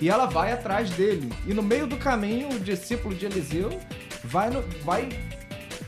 E 0.00 0.08
ela 0.08 0.26
vai 0.26 0.52
atrás 0.52 0.90
dele. 0.90 1.32
E 1.46 1.54
no 1.54 1.62
meio 1.62 1.86
do 1.86 1.96
caminho, 1.96 2.48
o 2.50 2.60
discípulo 2.60 3.14
de 3.14 3.26
Eliseu 3.26 3.80
vai, 4.24 4.50
no- 4.50 4.62
vai 4.84 5.08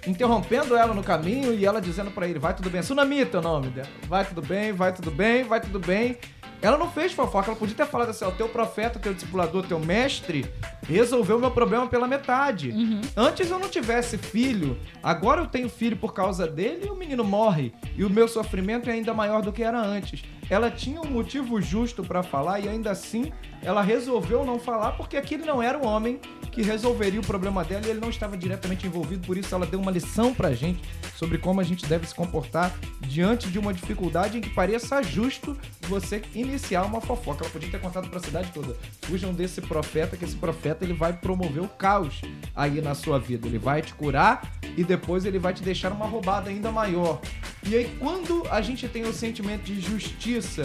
interrompendo 0.07 0.77
ela 0.77 0.95
no 0.95 1.03
caminho 1.03 1.53
e 1.53 1.65
ela 1.65 1.81
dizendo 1.81 2.11
pra 2.11 2.27
ele: 2.27 2.38
Vai 2.38 2.55
tudo 2.55 2.71
bem. 2.71 2.83
Sunamita 2.83 3.37
é 3.37 3.41
o 3.41 3.43
nome 3.43 3.69
dela. 3.69 3.88
Vai 4.09 4.25
tudo 4.25 4.43
bem, 4.43 4.73
vai 4.73 4.93
tudo 4.93 5.11
bem, 5.11 5.45
vai 5.45 5.61
tudo 5.61 5.79
bem. 5.79 6.17
Ela 6.61 6.77
não 6.77 6.91
fez 6.91 7.12
fofoca, 7.12 7.50
ela 7.50 7.57
podia 7.59 7.77
ter 7.77 7.87
falado 7.87 8.09
assim: 8.09 8.25
ó, 8.25 8.31
teu 8.33 8.49
profeta, 8.49 8.99
teu 8.99 9.15
discipulador, 9.15 9.65
teu 9.67 9.79
mestre 9.79 10.45
resolveu 10.88 11.38
meu 11.38 11.50
problema 11.53 11.87
pela 11.87 12.09
metade. 12.09 12.71
Uhum. 12.71 13.00
Antes 13.17 13.49
eu 13.50 13.59
não 13.61 13.69
tivesse 13.69 14.19
filho, 14.19 14.77
agora 15.03 15.41
eu 15.41 15.47
tenho 15.47 15.69
filho 15.69 15.97
por 15.97 16.12
causa 16.12 16.49
dele 16.49 16.87
e 16.87 16.91
o 16.91 16.97
menino 16.97 17.23
morre. 17.23 17.73
E 17.97 18.05
o 18.05 18.11
meu 18.11 18.27
sofrimento 18.27 18.91
é 18.91 18.95
ainda 18.95 19.15
maior 19.15 19.41
do 19.43 19.53
que 19.53 19.62
era 19.62 19.79
antes. 19.81 20.23
Ela 20.50 20.71
tinha 20.71 21.00
um 21.00 21.11
motivo 21.11 21.61
justo 21.61 22.02
pra 22.02 22.23
falar 22.23 22.61
e 22.61 22.69
ainda 22.69 22.90
assim 22.90 23.33
ela 23.62 23.83
resolveu 23.83 24.45
não 24.45 24.59
falar 24.59 24.93
porque 24.93 25.17
aquele 25.17 25.45
não 25.45 25.62
era 25.62 25.78
o 25.78 25.85
homem 25.85 26.21
que 26.52 26.62
resolveria 26.62 27.21
o 27.21 27.26
problema 27.26 27.64
dela 27.64 27.87
e 27.87 27.90
ele 27.90 28.00
não 28.00 28.11
estava 28.11 28.37
diretamente 28.37 28.87
envolvido. 28.87 29.26
Por 29.26 29.37
isso 29.37 29.55
ela 29.55 29.67
deu 29.67 29.81
uma 29.81 29.90
lição 29.90 30.35
pra 30.35 30.52
gente 30.52 30.83
sobre 31.17 31.38
como 31.38 31.61
a 31.61 31.64
gente 31.64 31.87
deve 31.87 32.07
se 32.07 32.14
comportar 32.14 32.75
diante 33.00 33.49
de 33.50 33.59
uma 33.59 33.75
dificuldade 33.75 34.38
em 34.38 34.40
que 34.40 34.50
pareça 34.50 35.02
justo 35.02 35.57
você 35.83 36.23
iniciar 36.35 36.85
uma 36.85 37.00
fofoca. 37.00 37.45
Ela 37.45 37.52
podia 37.52 37.71
ter 37.71 37.81
contado 37.81 38.09
pra 38.09 38.21
cidade 38.21 38.50
toda. 38.52 38.76
Fujam 39.02 39.33
desse 39.33 39.61
profeta, 39.61 40.17
que 40.17 40.25
esse 40.25 40.37
profeta 40.37 40.85
ele 40.85 40.95
vai 40.95 41.12
promover 41.12 41.62
o 41.62 41.69
caos 41.69 42.21
aí 42.55 42.81
na 42.81 42.95
sua 42.95 43.19
vida. 43.19 43.47
Ele 43.47 43.59
vai 43.59 43.83
te 43.83 43.95
curar 43.95 44.50
e 44.76 44.85
depois 44.85 45.25
ele 45.25 45.38
vai 45.38 45.52
te 45.52 45.62
deixar 45.62 45.93
uma 45.93 46.07
roubada 46.07 46.50
ainda 46.50 46.71
maior. 46.71 47.21
E 47.67 47.77
aí, 47.77 47.97
quando 47.99 48.47
a 48.50 48.61
gente 48.61 48.87
tem 48.88 49.03
o 49.03 49.12
sentimento 49.12 49.62
de 49.62 49.81
justiça, 49.81 50.65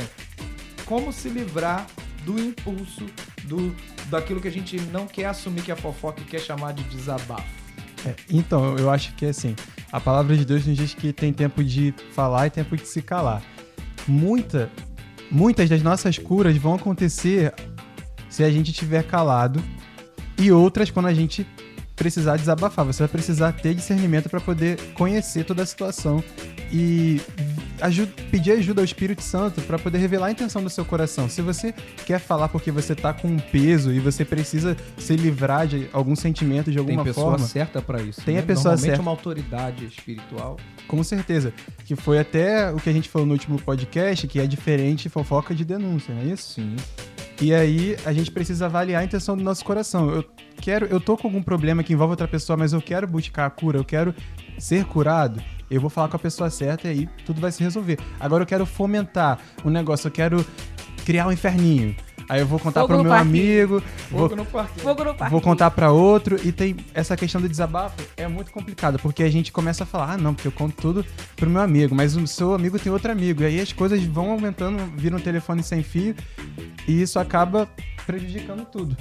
como 0.86 1.12
se 1.12 1.30
livrar 1.30 1.88
do 2.24 2.40
impulso 2.40 3.06
do 3.44 3.76
daquilo 4.10 4.40
que 4.40 4.48
a 4.48 4.52
gente 4.52 4.80
não 4.92 5.08
quer 5.08 5.26
assumir 5.26 5.64
que 5.64 5.72
é 5.72 5.76
fofoca 5.76 6.22
e 6.22 6.26
quer 6.26 6.40
chamar 6.40 6.74
de 6.74 6.84
desabafo? 6.84 7.48
É, 8.06 8.16
então, 8.30 8.78
eu 8.78 8.90
acho 8.90 9.14
que 9.16 9.26
assim, 9.26 9.56
a 9.92 10.00
palavra 10.00 10.36
de 10.36 10.46
Deus 10.46 10.66
nos 10.66 10.78
diz 10.78 10.94
que 10.94 11.14
tem 11.14 11.32
tempo 11.32 11.64
de 11.64 11.94
falar 12.14 12.48
e 12.48 12.50
tempo 12.50 12.76
de 12.76 12.86
se 12.88 13.02
calar. 13.02 13.42
Muita, 14.08 14.70
muitas 15.32 15.70
das 15.70 15.82
nossas 15.82 16.18
curas 16.18 16.56
vão 16.58 16.76
acontecer 16.76 17.54
se 18.30 18.44
a 18.44 18.50
gente 18.50 18.72
estiver 18.72 19.04
calado 19.04 19.64
e 20.38 20.52
outras 20.52 20.90
quando 20.90 21.08
a 21.08 21.14
gente 21.14 21.46
precisar 21.96 22.38
desabafar. 22.38 22.86
Você 22.86 23.00
vai 23.04 23.08
precisar 23.08 23.52
ter 23.54 23.74
discernimento 23.74 24.30
para 24.30 24.40
poder 24.40 24.78
conhecer 24.94 25.44
toda 25.46 25.64
a 25.64 25.66
situação 25.66 26.24
e 26.72 27.22
aju- 27.80 28.08
pedir 28.32 28.52
ajuda 28.54 28.82
ao 28.82 28.86
Espírito 28.86 29.22
Santo 29.22 29.62
para 29.62 29.78
poder 29.78 30.00
revelar 30.00 30.28
a 30.28 30.32
intenção 30.32 30.64
do 30.64 30.70
seu 30.70 30.84
coração. 30.84 31.30
Se 31.30 31.42
você 31.42 31.74
quer 32.06 32.20
falar 32.20 32.50
porque 32.50 32.72
você 32.72 32.96
tá 32.96 33.14
com 33.14 33.28
um 33.28 33.38
peso 33.40 33.92
e 33.92 34.00
você 34.00 34.26
precisa 34.26 34.76
se 34.98 35.16
livrar 35.16 35.68
de 35.68 35.88
algum 35.94 36.16
sentimento 36.16 36.72
de 36.72 36.80
alguma 36.80 37.04
Tem 37.04 37.14
pessoa 37.14 37.32
forma, 37.32 37.46
certa 37.48 37.82
pra 37.82 38.02
isso. 38.02 38.22
Tem 38.22 38.38
a 38.38 38.42
né? 38.42 38.48
pessoa 38.48 38.72
Normalmente 38.72 38.86
certa. 38.90 39.02
uma 39.02 39.12
autoridade 39.12 39.86
espiritual. 39.86 40.58
Com 40.88 41.04
certeza. 41.04 41.54
Que 41.86 41.96
foi 41.96 42.20
até 42.20 42.72
o 42.72 42.78
que 42.78 42.90
a 42.90 42.94
gente 42.94 43.08
falou 43.08 43.28
no 43.28 43.34
último 43.34 43.60
podcast, 43.60 44.28
que 44.28 44.40
é 44.40 44.48
diferente 44.48 45.10
fofoca 45.10 45.54
de 45.54 45.64
denúncia, 45.64 46.14
não 46.14 46.22
é 46.22 46.26
isso? 46.26 46.54
Sim. 46.56 46.76
E 47.42 47.54
aí 47.54 47.98
a 48.06 48.14
gente 48.14 48.32
precisa 48.32 48.66
avaliar 48.66 49.02
a 49.02 49.06
intenção 49.06 49.36
do 49.36 49.44
nosso 49.44 49.66
coração. 49.66 50.10
Eu 50.10 50.26
quero, 50.58 50.86
eu 50.86 51.00
tô 51.00 51.18
com 51.18 51.28
algum 51.28 51.42
problema 51.42 51.84
que 51.84 51.94
envolve 51.94 52.12
outra 52.12 52.28
pessoa, 52.28 52.56
mas 52.56 52.74
eu 52.74 52.82
quero 52.82 53.08
buscar 53.08 53.46
a 53.46 53.50
cura, 53.50 53.78
eu 53.78 53.84
quero 53.84 54.14
ser 54.58 54.86
curado. 54.86 55.42
Eu 55.70 55.82
vou 55.82 55.90
falar 55.90 56.08
com 56.08 56.16
a 56.16 56.20
pessoa 56.20 56.50
certa 56.50 56.88
e 56.88 56.92
aí 56.92 57.10
tudo 57.26 57.42
vai 57.42 57.52
se 57.52 57.64
resolver. 57.64 57.98
Agora 58.20 58.44
eu 58.44 58.48
quero 58.48 58.66
fomentar 58.66 59.40
um 59.66 59.70
negócio, 59.70 60.08
eu 60.08 60.12
quero 60.12 60.46
criar 61.06 61.28
um 61.28 61.32
inferninho. 61.32 61.96
Aí 62.34 62.40
eu 62.40 62.48
vou 62.48 62.58
contar 62.58 62.82
Fogo 62.82 62.88
pro 62.88 62.98
no 62.98 63.04
meu 63.04 63.12
parquinho. 63.12 63.44
amigo, 63.44 63.84
vou, 64.10 64.22
Fogo 64.22 64.36
no 64.38 64.46
parquinho. 64.48 64.84
Fogo 64.84 65.04
no 65.04 65.14
parque. 65.14 65.32
Vou 65.32 65.40
contar 65.40 65.70
pra 65.70 65.92
outro 65.92 66.40
e 66.44 66.52
tem 66.52 66.76
essa 66.92 67.16
questão 67.16 67.40
do 67.40 67.48
desabafo 67.48 67.96
é 68.18 68.28
muito 68.28 68.52
complicada, 68.52 68.98
porque 68.98 69.22
a 69.22 69.30
gente 69.30 69.52
começa 69.52 69.84
a 69.84 69.86
falar, 69.86 70.14
ah, 70.14 70.18
não, 70.18 70.34
porque 70.34 70.48
eu 70.48 70.52
conto 70.52 70.76
tudo 70.76 71.06
pro 71.36 71.48
meu 71.48 71.62
amigo, 71.62 71.94
mas 71.94 72.16
o 72.16 72.26
seu 72.26 72.56
amigo 72.56 72.80
tem 72.80 72.92
outro 72.92 73.12
amigo, 73.12 73.44
e 73.44 73.46
aí 73.46 73.60
as 73.60 73.72
coisas 73.72 74.04
vão 74.04 74.32
aumentando, 74.32 74.84
viram 74.98 75.20
um 75.20 75.22
telefone 75.22 75.62
sem 75.62 75.84
fio, 75.84 76.16
e 76.88 77.04
isso 77.04 77.20
acaba 77.20 77.70
prejudicando 78.04 78.66
tudo. 78.66 78.98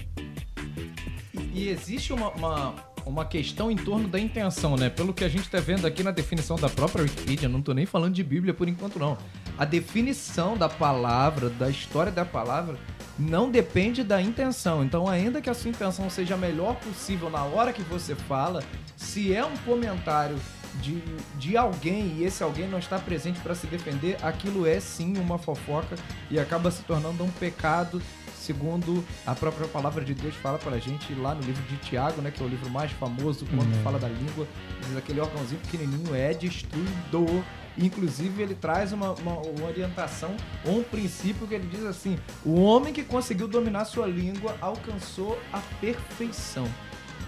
E, 1.32 1.62
e 1.62 1.68
existe 1.70 2.12
uma, 2.12 2.28
uma, 2.32 2.74
uma 3.06 3.24
questão 3.24 3.70
em 3.70 3.76
torno 3.76 4.08
da 4.08 4.20
intenção, 4.20 4.76
né? 4.76 4.90
Pelo 4.90 5.14
que 5.14 5.24
a 5.24 5.28
gente 5.28 5.48
tá 5.48 5.58
vendo 5.58 5.86
aqui 5.86 6.02
na 6.02 6.10
definição 6.10 6.56
da 6.56 6.68
própria 6.68 7.02
Wikipedia, 7.04 7.48
não 7.48 7.62
tô 7.62 7.72
nem 7.72 7.86
falando 7.86 8.12
de 8.12 8.22
Bíblia 8.22 8.52
por 8.52 8.68
enquanto, 8.68 8.98
não. 8.98 9.16
A 9.58 9.64
definição 9.64 10.56
da 10.56 10.68
palavra, 10.68 11.48
da 11.50 11.68
história 11.68 12.10
da 12.10 12.24
palavra, 12.24 12.76
não 13.18 13.50
depende 13.50 14.02
da 14.02 14.20
intenção. 14.20 14.82
Então, 14.82 15.06
ainda 15.08 15.40
que 15.40 15.50
a 15.50 15.54
sua 15.54 15.70
intenção 15.70 16.08
seja 16.08 16.34
a 16.34 16.38
melhor 16.38 16.76
possível 16.76 17.28
na 17.30 17.44
hora 17.44 17.72
que 17.72 17.82
você 17.82 18.14
fala, 18.14 18.62
se 18.96 19.34
é 19.34 19.44
um 19.44 19.56
comentário 19.58 20.36
de, 20.80 21.02
de 21.36 21.56
alguém 21.56 22.16
e 22.16 22.24
esse 22.24 22.42
alguém 22.42 22.66
não 22.66 22.78
está 22.78 22.98
presente 22.98 23.38
para 23.40 23.54
se 23.54 23.66
defender, 23.66 24.16
aquilo 24.22 24.66
é 24.66 24.80
sim 24.80 25.18
uma 25.18 25.36
fofoca 25.38 25.96
e 26.30 26.40
acaba 26.40 26.70
se 26.70 26.82
tornando 26.82 27.22
um 27.22 27.30
pecado, 27.30 28.00
segundo 28.34 29.04
a 29.26 29.34
própria 29.34 29.68
palavra 29.68 30.02
de 30.02 30.14
Deus 30.14 30.34
fala 30.36 30.58
pra 30.58 30.78
gente 30.78 31.14
lá 31.14 31.34
no 31.34 31.42
livro 31.42 31.62
de 31.64 31.76
Tiago, 31.76 32.22
né, 32.22 32.30
que 32.30 32.42
é 32.42 32.46
o 32.46 32.48
livro 32.48 32.70
mais 32.70 32.90
famoso 32.92 33.44
quando 33.54 33.70
Uhum. 33.72 33.82
fala 33.84 33.98
da 33.98 34.08
língua, 34.08 34.48
diz 34.88 34.96
aquele 34.96 35.20
órgãozinho 35.20 35.60
pequenininho 35.60 36.14
é 36.14 36.32
destruidor. 36.32 37.42
Inclusive, 37.78 38.42
ele 38.42 38.54
traz 38.54 38.92
uma, 38.92 39.12
uma- 39.12 39.38
uma 39.38 39.66
orientação 39.66 40.36
ou 40.64 40.80
um 40.80 40.82
princípio 40.82 41.46
que 41.46 41.54
ele 41.54 41.66
diz 41.68 41.84
assim: 41.84 42.18
o 42.44 42.60
homem 42.62 42.92
que 42.92 43.02
conseguiu 43.02 43.48
dominar 43.48 43.84
sua 43.86 44.06
língua 44.06 44.56
alcançou 44.60 45.38
a 45.52 45.58
perfeição. 45.80 46.68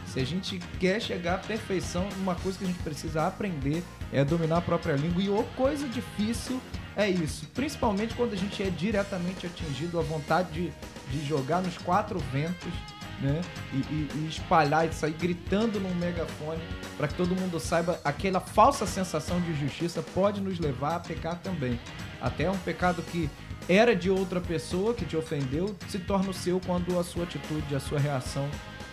Se 0.06 0.20
a 0.20 0.24
gente 0.24 0.60
quer 0.78 1.00
chegar 1.00 1.34
à 1.34 1.38
perfeição, 1.38 2.08
uma 2.18 2.36
coisa 2.36 2.56
que 2.58 2.64
a 2.64 2.68
gente 2.68 2.78
precisa 2.84 3.26
aprender 3.26 3.82
é 4.12 4.24
dominar 4.24 4.58
a 4.58 4.60
própria 4.60 4.94
língua. 4.94 5.20
E 5.20 5.28
ou 5.28 5.42
coisa 5.56 5.88
difícil 5.88 6.60
é 6.96 7.08
isso. 7.10 7.46
Principalmente 7.52 8.14
quando 8.14 8.32
a 8.32 8.36
gente 8.36 8.62
é 8.62 8.70
diretamente 8.70 9.44
atingido, 9.46 9.98
a 9.98 10.02
vontade 10.02 10.52
de, 10.52 10.72
de 11.10 11.26
jogar 11.26 11.60
nos 11.62 11.76
quatro 11.78 12.20
ventos, 12.32 12.72
né? 13.20 13.40
E, 13.72 13.76
e- 13.76 14.08
e 14.16 14.28
espalhar 14.28 14.86
isso 14.88 15.04
aí, 15.06 15.12
gritando 15.12 15.78
num 15.80 15.94
megafone, 15.94 16.62
para 16.96 17.08
que 17.08 17.14
todo 17.14 17.34
mundo 17.34 17.58
saiba, 17.60 17.98
aquela 18.04 18.40
falsa 18.40 18.86
sensação 18.86 19.40
de 19.40 19.54
justiça 19.54 20.02
pode 20.14 20.40
nos 20.40 20.58
levar 20.58 20.96
a 20.96 21.00
pecar 21.00 21.38
também. 21.38 21.78
Até 22.20 22.50
um 22.50 22.56
pecado 22.58 23.02
que 23.02 23.28
era 23.68 23.94
de 23.96 24.10
outra 24.10 24.40
pessoa 24.40 24.92
que 24.94 25.04
te 25.04 25.16
ofendeu, 25.16 25.74
se 25.88 25.98
torna 25.98 26.30
o 26.30 26.34
seu 26.34 26.60
quando 26.60 26.98
a 26.98 27.04
sua 27.04 27.24
atitude, 27.24 27.74
a 27.74 27.80
sua 27.80 27.98
reação 27.98 28.48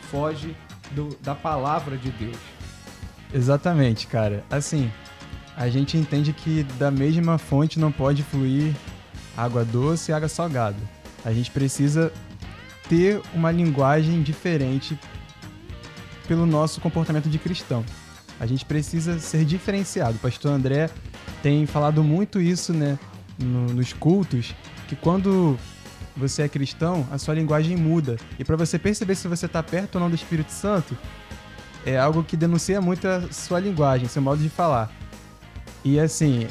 foge 0.10 0.56
do- 0.92 1.16
da 1.22 1.36
palavra 1.36 1.98
de 1.98 2.10
Deus. 2.12 2.38
Exatamente, 3.34 4.08
cara. 4.08 4.44
Assim, 4.50 4.92
a 5.56 5.70
gente 5.70 5.98
entende 5.98 6.34
que 6.34 6.64
da 6.78 6.92
mesma 6.92 7.38
fonte 7.38 7.80
não 7.80 7.92
pode 7.92 8.24
fluir 8.24 8.74
água 9.38 9.64
doce 9.64 10.12
e 10.12 10.14
água 10.14 10.28
salgada. 10.28 10.78
A 11.24 11.32
gente 11.32 11.52
precisa 11.52 12.12
ter 12.92 13.22
uma 13.34 13.50
linguagem 13.52 14.22
diferente 14.22 15.00
pelo 16.28 16.46
nosso 16.46 16.82
comportamento 16.82 17.30
de 17.30 17.40
cristão. 17.40 17.86
A 18.38 18.46
gente 18.46 18.66
precisa 18.66 19.18
ser 19.18 19.46
diferenciado. 19.46 20.18
O 20.18 20.20
pastor 20.20 20.52
André 20.52 20.90
tem 21.42 21.66
falado 21.66 22.04
muito 22.04 22.42
isso, 22.42 22.74
né, 22.74 23.00
no- 23.40 23.74
nos 23.74 23.94
cultos, 23.94 24.54
que 24.90 24.96
quando 24.98 25.58
você 26.18 26.42
é 26.42 26.50
cristão, 26.50 27.08
a 27.10 27.18
sua 27.18 27.34
linguagem 27.34 27.78
muda. 27.78 28.18
E 28.38 28.44
para 28.44 28.58
você 28.58 28.78
perceber 28.78 29.16
se 29.16 29.26
você 29.30 29.48
tá 29.48 29.64
perto 29.64 29.96
ou 29.96 30.02
não 30.02 30.10
do 30.10 30.16
Espírito 30.16 30.52
Santo, 30.52 30.98
é 31.86 31.98
algo 31.98 32.26
que 32.26 32.36
denuncia 32.36 32.82
muito 32.82 33.08
a 33.08 33.22
sua 33.32 33.62
linguagem, 33.62 34.06
seu 34.10 34.22
modo 34.22 34.44
de 34.44 34.50
falar. 34.50 34.92
E 35.86 35.98
assim, 35.98 36.46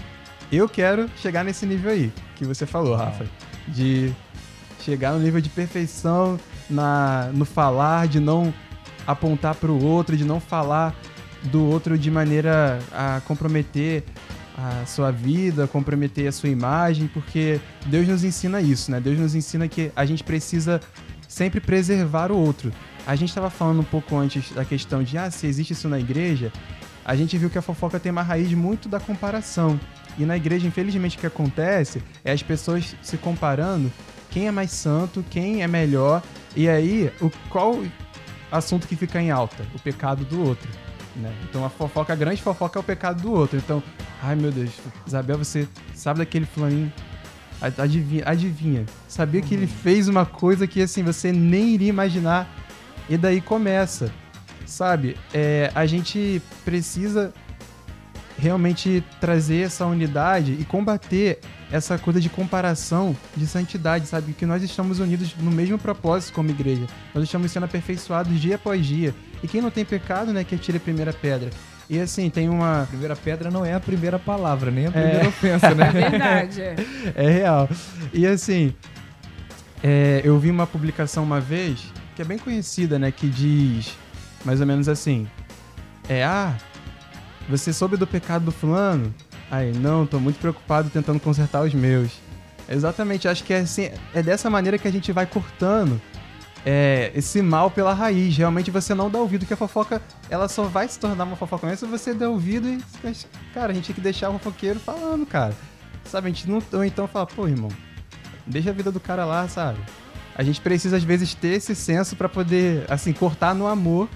eu 0.50 0.66
quero 0.66 1.06
chegar 1.18 1.44
nesse 1.44 1.66
nível 1.66 1.90
aí 1.90 2.10
que 2.36 2.46
você 2.46 2.64
falou, 2.64 2.96
Rafa, 2.96 3.26
de 3.68 4.10
chegar 4.80 5.12
no 5.12 5.18
nível 5.20 5.40
de 5.40 5.48
perfeição 5.48 6.38
na, 6.68 7.30
no 7.34 7.44
falar, 7.44 8.08
de 8.08 8.20
não 8.20 8.52
apontar 9.06 9.54
para 9.54 9.70
o 9.70 9.84
outro, 9.84 10.16
de 10.16 10.24
não 10.24 10.40
falar 10.40 10.94
do 11.44 11.64
outro 11.64 11.98
de 11.98 12.10
maneira 12.10 12.78
a 12.92 13.20
comprometer 13.26 14.04
a 14.56 14.84
sua 14.84 15.10
vida, 15.10 15.66
comprometer 15.66 16.26
a 16.26 16.32
sua 16.32 16.50
imagem, 16.50 17.06
porque 17.06 17.60
Deus 17.86 18.06
nos 18.06 18.24
ensina 18.24 18.60
isso, 18.60 18.90
né? 18.90 19.00
Deus 19.00 19.18
nos 19.18 19.34
ensina 19.34 19.66
que 19.66 19.90
a 19.96 20.04
gente 20.04 20.22
precisa 20.22 20.80
sempre 21.26 21.60
preservar 21.60 22.30
o 22.30 22.36
outro. 22.36 22.72
A 23.06 23.16
gente 23.16 23.30
estava 23.30 23.48
falando 23.48 23.80
um 23.80 23.84
pouco 23.84 24.16
antes 24.16 24.52
da 24.52 24.64
questão 24.64 25.02
de 25.02 25.16
ah, 25.16 25.30
se 25.30 25.46
existe 25.46 25.72
isso 25.72 25.88
na 25.88 25.98
igreja, 25.98 26.52
a 27.04 27.16
gente 27.16 27.36
viu 27.38 27.48
que 27.48 27.56
a 27.56 27.62
fofoca 27.62 27.98
tem 27.98 28.12
uma 28.12 28.22
raiz 28.22 28.52
muito 28.52 28.88
da 28.88 29.00
comparação. 29.00 29.80
E 30.18 30.24
na 30.24 30.36
igreja, 30.36 30.66
infelizmente, 30.66 31.16
o 31.16 31.20
que 31.20 31.26
acontece 31.26 32.02
é 32.24 32.32
as 32.32 32.42
pessoas 32.42 32.94
se 33.02 33.16
comparando 33.16 33.90
quem 34.30 34.46
é 34.46 34.50
mais 34.50 34.70
santo, 34.70 35.24
quem 35.28 35.62
é 35.62 35.68
melhor, 35.68 36.22
e 36.56 36.68
aí 36.68 37.12
o 37.20 37.30
qual 37.48 37.82
assunto 38.50 38.86
que 38.86 38.96
fica 38.96 39.20
em 39.20 39.30
alta? 39.30 39.64
O 39.74 39.78
pecado 39.78 40.24
do 40.24 40.42
outro. 40.42 40.68
Né? 41.16 41.32
Então 41.44 41.64
a 41.64 41.68
fofoca, 41.68 42.12
a 42.12 42.16
grande 42.16 42.40
fofoca 42.40 42.78
é 42.78 42.80
o 42.80 42.84
pecado 42.84 43.20
do 43.22 43.32
outro. 43.32 43.58
Então, 43.58 43.82
ai 44.22 44.36
meu 44.36 44.50
Deus, 44.50 44.70
Isabel, 45.06 45.38
você 45.38 45.68
sabe 45.94 46.20
daquele 46.20 46.46
fulaninho? 46.46 46.92
Adivinha, 47.76 48.22
adivinha. 48.24 48.86
Sabia 49.06 49.42
que 49.42 49.54
ele 49.54 49.66
uhum. 49.66 49.68
fez 49.68 50.08
uma 50.08 50.24
coisa 50.24 50.66
que 50.66 50.80
assim 50.80 51.02
você 51.02 51.30
nem 51.30 51.70
iria 51.70 51.88
imaginar. 51.88 52.48
E 53.08 53.18
daí 53.18 53.40
começa. 53.40 54.10
Sabe? 54.64 55.16
É, 55.34 55.70
a 55.74 55.84
gente 55.84 56.40
precisa 56.64 57.34
realmente 58.38 59.04
trazer 59.20 59.66
essa 59.66 59.84
unidade 59.84 60.56
e 60.58 60.64
combater 60.64 61.40
essa 61.72 61.96
coisa 61.98 62.20
de 62.20 62.28
comparação 62.28 63.16
de 63.36 63.46
santidade, 63.46 64.06
sabe? 64.06 64.32
Que 64.32 64.44
nós 64.44 64.62
estamos 64.62 64.98
unidos 64.98 65.34
no 65.38 65.50
mesmo 65.50 65.78
propósito 65.78 66.32
como 66.32 66.50
igreja. 66.50 66.86
Nós 67.14 67.24
estamos 67.24 67.50
sendo 67.50 67.64
aperfeiçoados 67.64 68.40
dia 68.40 68.56
após 68.56 68.84
dia. 68.84 69.14
E 69.42 69.48
quem 69.48 69.60
não 69.60 69.70
tem 69.70 69.84
pecado, 69.84 70.32
né, 70.32 70.44
que 70.44 70.54
atire 70.54 70.78
a 70.78 70.80
primeira 70.80 71.12
pedra. 71.12 71.50
E 71.88 71.98
assim, 71.98 72.30
tem 72.30 72.48
uma. 72.48 72.82
A 72.82 72.86
primeira 72.86 73.16
pedra 73.16 73.50
não 73.50 73.64
é 73.64 73.74
a 73.74 73.80
primeira 73.80 74.18
palavra, 74.18 74.70
nem 74.70 74.86
a 74.86 74.92
primeira 74.92 75.24
é... 75.24 75.26
ofensa, 75.26 75.74
né? 75.74 75.90
É 75.92 76.10
verdade, 76.10 76.60
é. 76.62 76.76
É 77.16 77.28
real. 77.28 77.68
E 78.12 78.26
assim, 78.26 78.72
é, 79.82 80.20
eu 80.22 80.38
vi 80.38 80.50
uma 80.50 80.68
publicação 80.68 81.24
uma 81.24 81.40
vez, 81.40 81.92
que 82.14 82.22
é 82.22 82.24
bem 82.24 82.38
conhecida, 82.38 82.96
né? 82.96 83.10
Que 83.10 83.28
diz 83.28 83.96
mais 84.44 84.60
ou 84.60 84.66
menos 84.66 84.88
assim: 84.88 85.26
É, 86.08 86.24
ah, 86.24 86.54
você 87.48 87.72
soube 87.72 87.96
do 87.96 88.06
pecado 88.06 88.44
do 88.44 88.52
fulano? 88.52 89.12
Aí, 89.50 89.72
não, 89.72 90.06
tô 90.06 90.20
muito 90.20 90.38
preocupado 90.38 90.90
tentando 90.90 91.18
consertar 91.18 91.62
os 91.62 91.74
meus. 91.74 92.12
Exatamente, 92.68 93.26
acho 93.26 93.42
que 93.42 93.52
é, 93.52 93.58
assim, 93.58 93.90
é 94.14 94.22
dessa 94.22 94.48
maneira 94.48 94.78
que 94.78 94.86
a 94.86 94.92
gente 94.92 95.10
vai 95.10 95.26
cortando 95.26 96.00
é, 96.64 97.10
esse 97.14 97.42
mal 97.42 97.70
pela 97.70 97.92
raiz. 97.92 98.36
Realmente 98.36 98.70
você 98.70 98.94
não 98.94 99.10
dá 99.10 99.18
ouvido, 99.18 99.44
que 99.44 99.52
a 99.52 99.56
fofoca 99.56 100.00
ela 100.28 100.48
só 100.48 100.64
vai 100.64 100.86
se 100.88 100.98
tornar 100.98 101.24
uma 101.24 101.36
fofoca 101.36 101.66
mesmo 101.66 101.86
se 101.86 101.90
você 101.90 102.14
der 102.14 102.28
ouvido 102.28 102.68
e. 102.68 102.80
Cara, 103.52 103.72
a 103.72 103.74
gente 103.74 103.86
tem 103.86 103.94
que 103.94 104.00
deixar 104.00 104.30
o 104.30 104.34
fofoqueiro 104.34 104.78
falando, 104.78 105.26
cara. 105.26 105.54
Sabe, 106.04 106.28
a 106.28 106.30
gente 106.30 106.48
não. 106.48 106.62
Ou 106.72 106.84
então 106.84 107.08
fala, 107.08 107.26
pô, 107.26 107.48
irmão, 107.48 107.70
deixa 108.46 108.70
a 108.70 108.72
vida 108.72 108.92
do 108.92 109.00
cara 109.00 109.24
lá, 109.24 109.48
sabe? 109.48 109.80
A 110.34 110.42
gente 110.42 110.60
precisa, 110.60 110.96
às 110.96 111.04
vezes, 111.04 111.34
ter 111.34 111.54
esse 111.54 111.74
senso 111.74 112.16
para 112.16 112.28
poder, 112.28 112.84
assim, 112.88 113.12
cortar 113.12 113.54
no 113.54 113.66
amor 113.66 114.08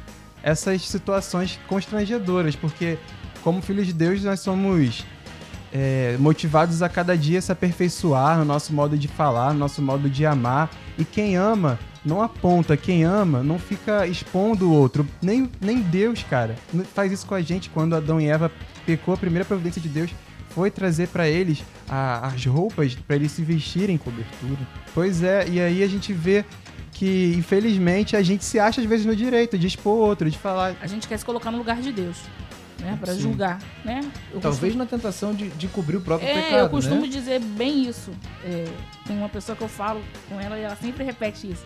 essas 0.43 0.83
situações 0.83 1.59
constrangedoras, 1.67 2.55
porque, 2.55 2.99
como 3.43 3.61
filhos 3.61 3.87
de 3.87 3.93
Deus, 3.93 4.23
nós 4.23 4.41
somos 4.41 5.05
é, 5.75 6.17
motivados 6.21 6.83
a 6.83 6.89
cada 6.89 7.19
dia 7.19 7.43
se 7.43 7.51
aperfeiçoar 7.51 8.39
no 8.39 8.45
nosso 8.45 8.73
modo 8.73 8.97
de 8.97 9.09
falar, 9.09 9.53
no 9.53 9.59
nosso 9.59 9.83
modo 9.83 10.09
de 10.09 10.25
amar. 10.25 10.71
E 10.97 11.05
quem 11.05 11.37
ama 11.37 11.81
não 12.05 12.23
aponta, 12.23 12.77
quem 12.77 13.03
ama 13.03 13.43
não 13.43 13.59
fica 13.59 14.07
expondo 14.07 14.71
o 14.71 14.73
outro. 14.73 15.05
Nem, 15.21 15.51
nem 15.61 15.81
Deus, 15.81 16.23
cara, 16.23 16.55
faz 16.95 17.11
isso 17.11 17.27
com 17.27 17.35
a 17.35 17.43
gente 17.43 17.69
quando 17.71 17.97
Adão 17.97 18.21
e 18.21 18.29
Eva 18.29 18.53
pecou. 18.87 19.15
A 19.15 19.17
primeira 19.17 19.45
providência 19.45 19.83
de 19.83 19.89
Deus 19.89 20.11
foi 20.51 20.71
trazer 20.71 21.09
para 21.09 21.29
eles 21.29 21.65
a, 21.89 22.29
as 22.29 22.47
roupas 22.47 22.95
para 22.95 23.17
eles 23.17 23.33
se 23.33 23.43
vestirem 23.43 23.99
cobertura. 23.99 24.61
Pois 24.95 25.25
é, 25.25 25.49
e 25.49 25.61
aí 25.61 25.83
a 25.83 25.89
gente 25.89 26.13
vê 26.13 26.45
que 26.93 27.35
infelizmente 27.37 28.15
a 28.17 28.23
gente 28.23 28.45
se 28.45 28.61
acha 28.61 28.81
às 28.81 28.87
vezes 28.87 29.05
no 29.05 29.17
direito 29.17 29.59
de 29.59 29.67
expor 29.67 29.97
outro, 29.99 30.31
de 30.31 30.39
falar. 30.39 30.77
A 30.81 30.87
gente 30.87 31.09
quer 31.09 31.19
se 31.19 31.25
colocar 31.25 31.51
no 31.51 31.59
lugar 31.59 31.81
de 31.81 31.91
Deus 31.91 32.17
né? 32.85 32.99
Para 33.01 33.15
julgar, 33.15 33.59
né? 33.83 34.01
Eu 34.31 34.41
Talvez 34.41 34.61
costumo... 34.61 34.79
na 34.79 34.87
tentação 34.87 35.35
de, 35.35 35.49
de 35.49 35.69
cobrir 35.69 35.97
o 35.97 36.01
próprio 36.03 36.29
é, 36.29 36.35
pecado, 36.35 36.59
eu 36.59 36.69
costumo 36.69 37.01
né? 37.01 37.09
dizer 37.09 37.41
bem 37.41 37.89
isso. 37.89 38.13
É, 38.45 38.67
tem 39.07 39.17
uma 39.17 39.29
pessoa 39.29 39.57
que 39.57 39.63
eu 39.63 39.69
falo 39.69 40.03
com 40.29 40.39
ela 40.39 40.59
e 40.59 40.63
ela 40.63 40.77
sempre 40.77 41.03
repete 41.03 41.51
isso. 41.51 41.65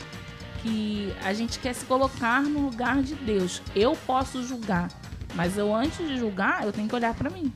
Que 0.63 1.13
a 1.25 1.33
gente 1.33 1.59
quer 1.59 1.73
se 1.75 1.85
colocar 1.85 2.43
no 2.43 2.61
lugar 2.61 3.03
de 3.03 3.15
Deus. 3.17 3.61
Eu 3.75 3.97
posso 4.07 4.43
julgar, 4.45 4.89
mas 5.35 5.59
eu 5.59 5.75
antes 5.75 6.07
de 6.07 6.17
julgar, 6.17 6.65
eu 6.65 6.73
tenho 6.73 6.89
que 6.89 6.95
olhar 6.95 7.15
para 7.15 7.29
mim. 7.29 7.53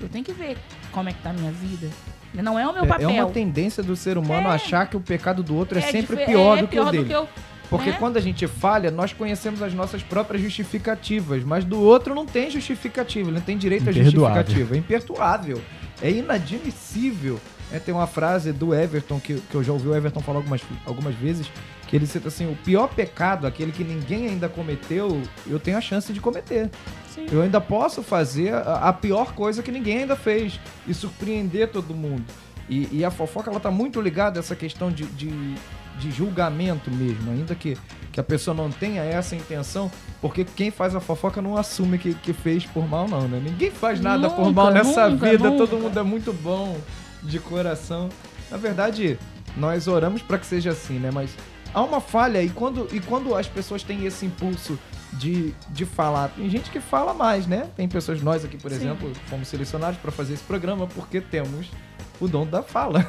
Eu 0.00 0.08
tenho 0.08 0.24
que 0.24 0.32
ver 0.32 0.58
como 0.92 1.08
é 1.08 1.12
que 1.12 1.22
tá 1.22 1.30
a 1.30 1.32
minha 1.32 1.50
vida. 1.50 1.88
Não 2.34 2.58
é 2.58 2.66
o 2.66 2.72
meu 2.72 2.86
papel. 2.86 3.08
É 3.08 3.24
uma 3.24 3.32
tendência 3.32 3.82
do 3.82 3.96
ser 3.96 4.18
humano 4.18 4.48
é, 4.48 4.52
achar 4.52 4.86
que 4.86 4.96
o 4.96 5.00
pecado 5.00 5.42
do 5.42 5.56
outro 5.56 5.78
é, 5.78 5.82
é 5.82 5.90
sempre 5.90 6.24
pior, 6.26 6.58
é, 6.58 6.60
do, 6.60 6.68
que 6.68 6.72
pior 6.72 6.84
do 6.86 6.90
que 6.90 6.98
o 6.98 7.02
dele. 7.02 7.14
Eu, 7.14 7.28
porque 7.70 7.90
né? 7.90 7.96
quando 7.98 8.16
a 8.16 8.20
gente 8.20 8.46
falha, 8.46 8.90
nós 8.90 9.12
conhecemos 9.12 9.62
as 9.62 9.74
nossas 9.74 10.02
próprias 10.02 10.42
justificativas, 10.42 11.44
mas 11.44 11.64
do 11.64 11.80
outro 11.80 12.14
não 12.14 12.24
tem 12.24 12.50
justificativa, 12.50 13.28
ele 13.28 13.36
não 13.36 13.44
tem 13.44 13.58
direito 13.58 13.88
à 13.88 13.92
justificativa. 13.92 14.74
É 14.74 14.78
imperdoável. 14.78 15.60
É 16.02 16.10
inadmissível. 16.10 17.38
É, 17.70 17.78
tem 17.78 17.94
uma 17.94 18.06
frase 18.06 18.50
do 18.50 18.74
Everton, 18.74 19.20
que, 19.20 19.34
que 19.34 19.54
eu 19.54 19.62
já 19.62 19.72
ouvi 19.72 19.88
o 19.88 19.94
Everton 19.94 20.20
falar 20.20 20.38
algumas, 20.38 20.62
algumas 20.86 21.14
vezes, 21.14 21.50
que 21.86 21.94
ele 21.94 22.06
cita 22.06 22.28
assim: 22.28 22.50
o 22.50 22.56
pior 22.56 22.88
pecado, 22.88 23.46
aquele 23.46 23.72
que 23.72 23.84
ninguém 23.84 24.28
ainda 24.28 24.48
cometeu, 24.48 25.20
eu 25.46 25.60
tenho 25.60 25.76
a 25.76 25.80
chance 25.80 26.10
de 26.10 26.20
cometer. 26.20 26.70
Sim. 27.08 27.26
Eu 27.30 27.42
ainda 27.42 27.60
posso 27.60 28.02
fazer 28.02 28.54
a, 28.54 28.88
a, 28.88 28.92
pior 28.92 29.34
coisa 29.34 29.62
que 29.62 29.70
ninguém 29.70 29.98
ainda 29.98 30.16
fez 30.16 30.58
e 30.86 30.94
surpreender 30.94 31.68
todo 31.68 31.92
mundo. 31.94 32.24
E, 32.70 32.88
e 32.98 33.04
a 33.04 33.10
fofoca 33.10 33.50
ela 33.50 33.60
tá 33.60 33.70
muito 33.70 34.00
ligada 34.00 34.38
a 34.38 34.40
essa 34.40 34.56
questão 34.56 34.90
de, 34.90 35.04
de 35.04 35.54
de 35.98 36.10
julgamento 36.10 36.90
mesmo, 36.90 37.30
ainda 37.30 37.54
que, 37.54 37.76
que 38.12 38.20
a 38.20 38.22
pessoa 38.22 38.54
não 38.54 38.70
tenha 38.70 39.02
essa 39.02 39.34
intenção, 39.36 39.90
porque 40.20 40.44
quem 40.44 40.70
faz 40.70 40.94
a 40.94 41.00
fofoca 41.00 41.42
não 41.42 41.56
assume 41.56 41.98
que, 41.98 42.14
que 42.14 42.32
fez 42.32 42.64
por 42.64 42.88
mal, 42.88 43.08
não, 43.08 43.28
né? 43.28 43.40
Ninguém 43.42 43.70
faz 43.70 44.00
nada 44.00 44.28
nunca, 44.28 44.36
por 44.36 44.52
mal 44.52 44.70
nessa 44.70 45.08
nunca, 45.08 45.28
vida, 45.28 45.50
nunca. 45.50 45.66
todo 45.66 45.80
mundo 45.80 45.98
é 45.98 46.02
muito 46.02 46.32
bom 46.32 46.76
de 47.22 47.38
coração. 47.38 48.08
Na 48.50 48.56
verdade, 48.56 49.18
nós 49.56 49.88
oramos 49.88 50.22
para 50.22 50.38
que 50.38 50.46
seja 50.46 50.70
assim, 50.70 50.98
né? 50.98 51.10
Mas 51.12 51.30
há 51.74 51.82
uma 51.82 52.00
falha 52.00 52.42
e 52.42 52.48
quando, 52.48 52.88
e 52.92 53.00
quando 53.00 53.34
as 53.34 53.48
pessoas 53.48 53.82
têm 53.82 54.04
esse 54.04 54.24
impulso 54.24 54.78
de, 55.12 55.54
de 55.70 55.84
falar, 55.84 56.28
tem 56.28 56.48
gente 56.48 56.70
que 56.70 56.80
fala 56.80 57.14
mais, 57.14 57.46
né? 57.46 57.68
Tem 57.76 57.88
pessoas, 57.88 58.22
nós 58.22 58.44
aqui, 58.44 58.56
por 58.56 58.70
Sim. 58.70 58.76
exemplo, 58.76 59.12
fomos 59.26 59.48
selecionados 59.48 59.98
para 59.98 60.12
fazer 60.12 60.34
esse 60.34 60.44
programa 60.44 60.86
porque 60.86 61.20
temos 61.20 61.70
o 62.20 62.28
dom 62.28 62.46
da 62.46 62.62
fala. 62.62 63.06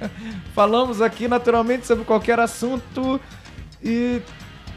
falamos 0.54 1.00
aqui 1.00 1.28
naturalmente 1.28 1.86
sobre 1.86 2.04
qualquer 2.04 2.38
assunto 2.38 3.20
e 3.82 4.20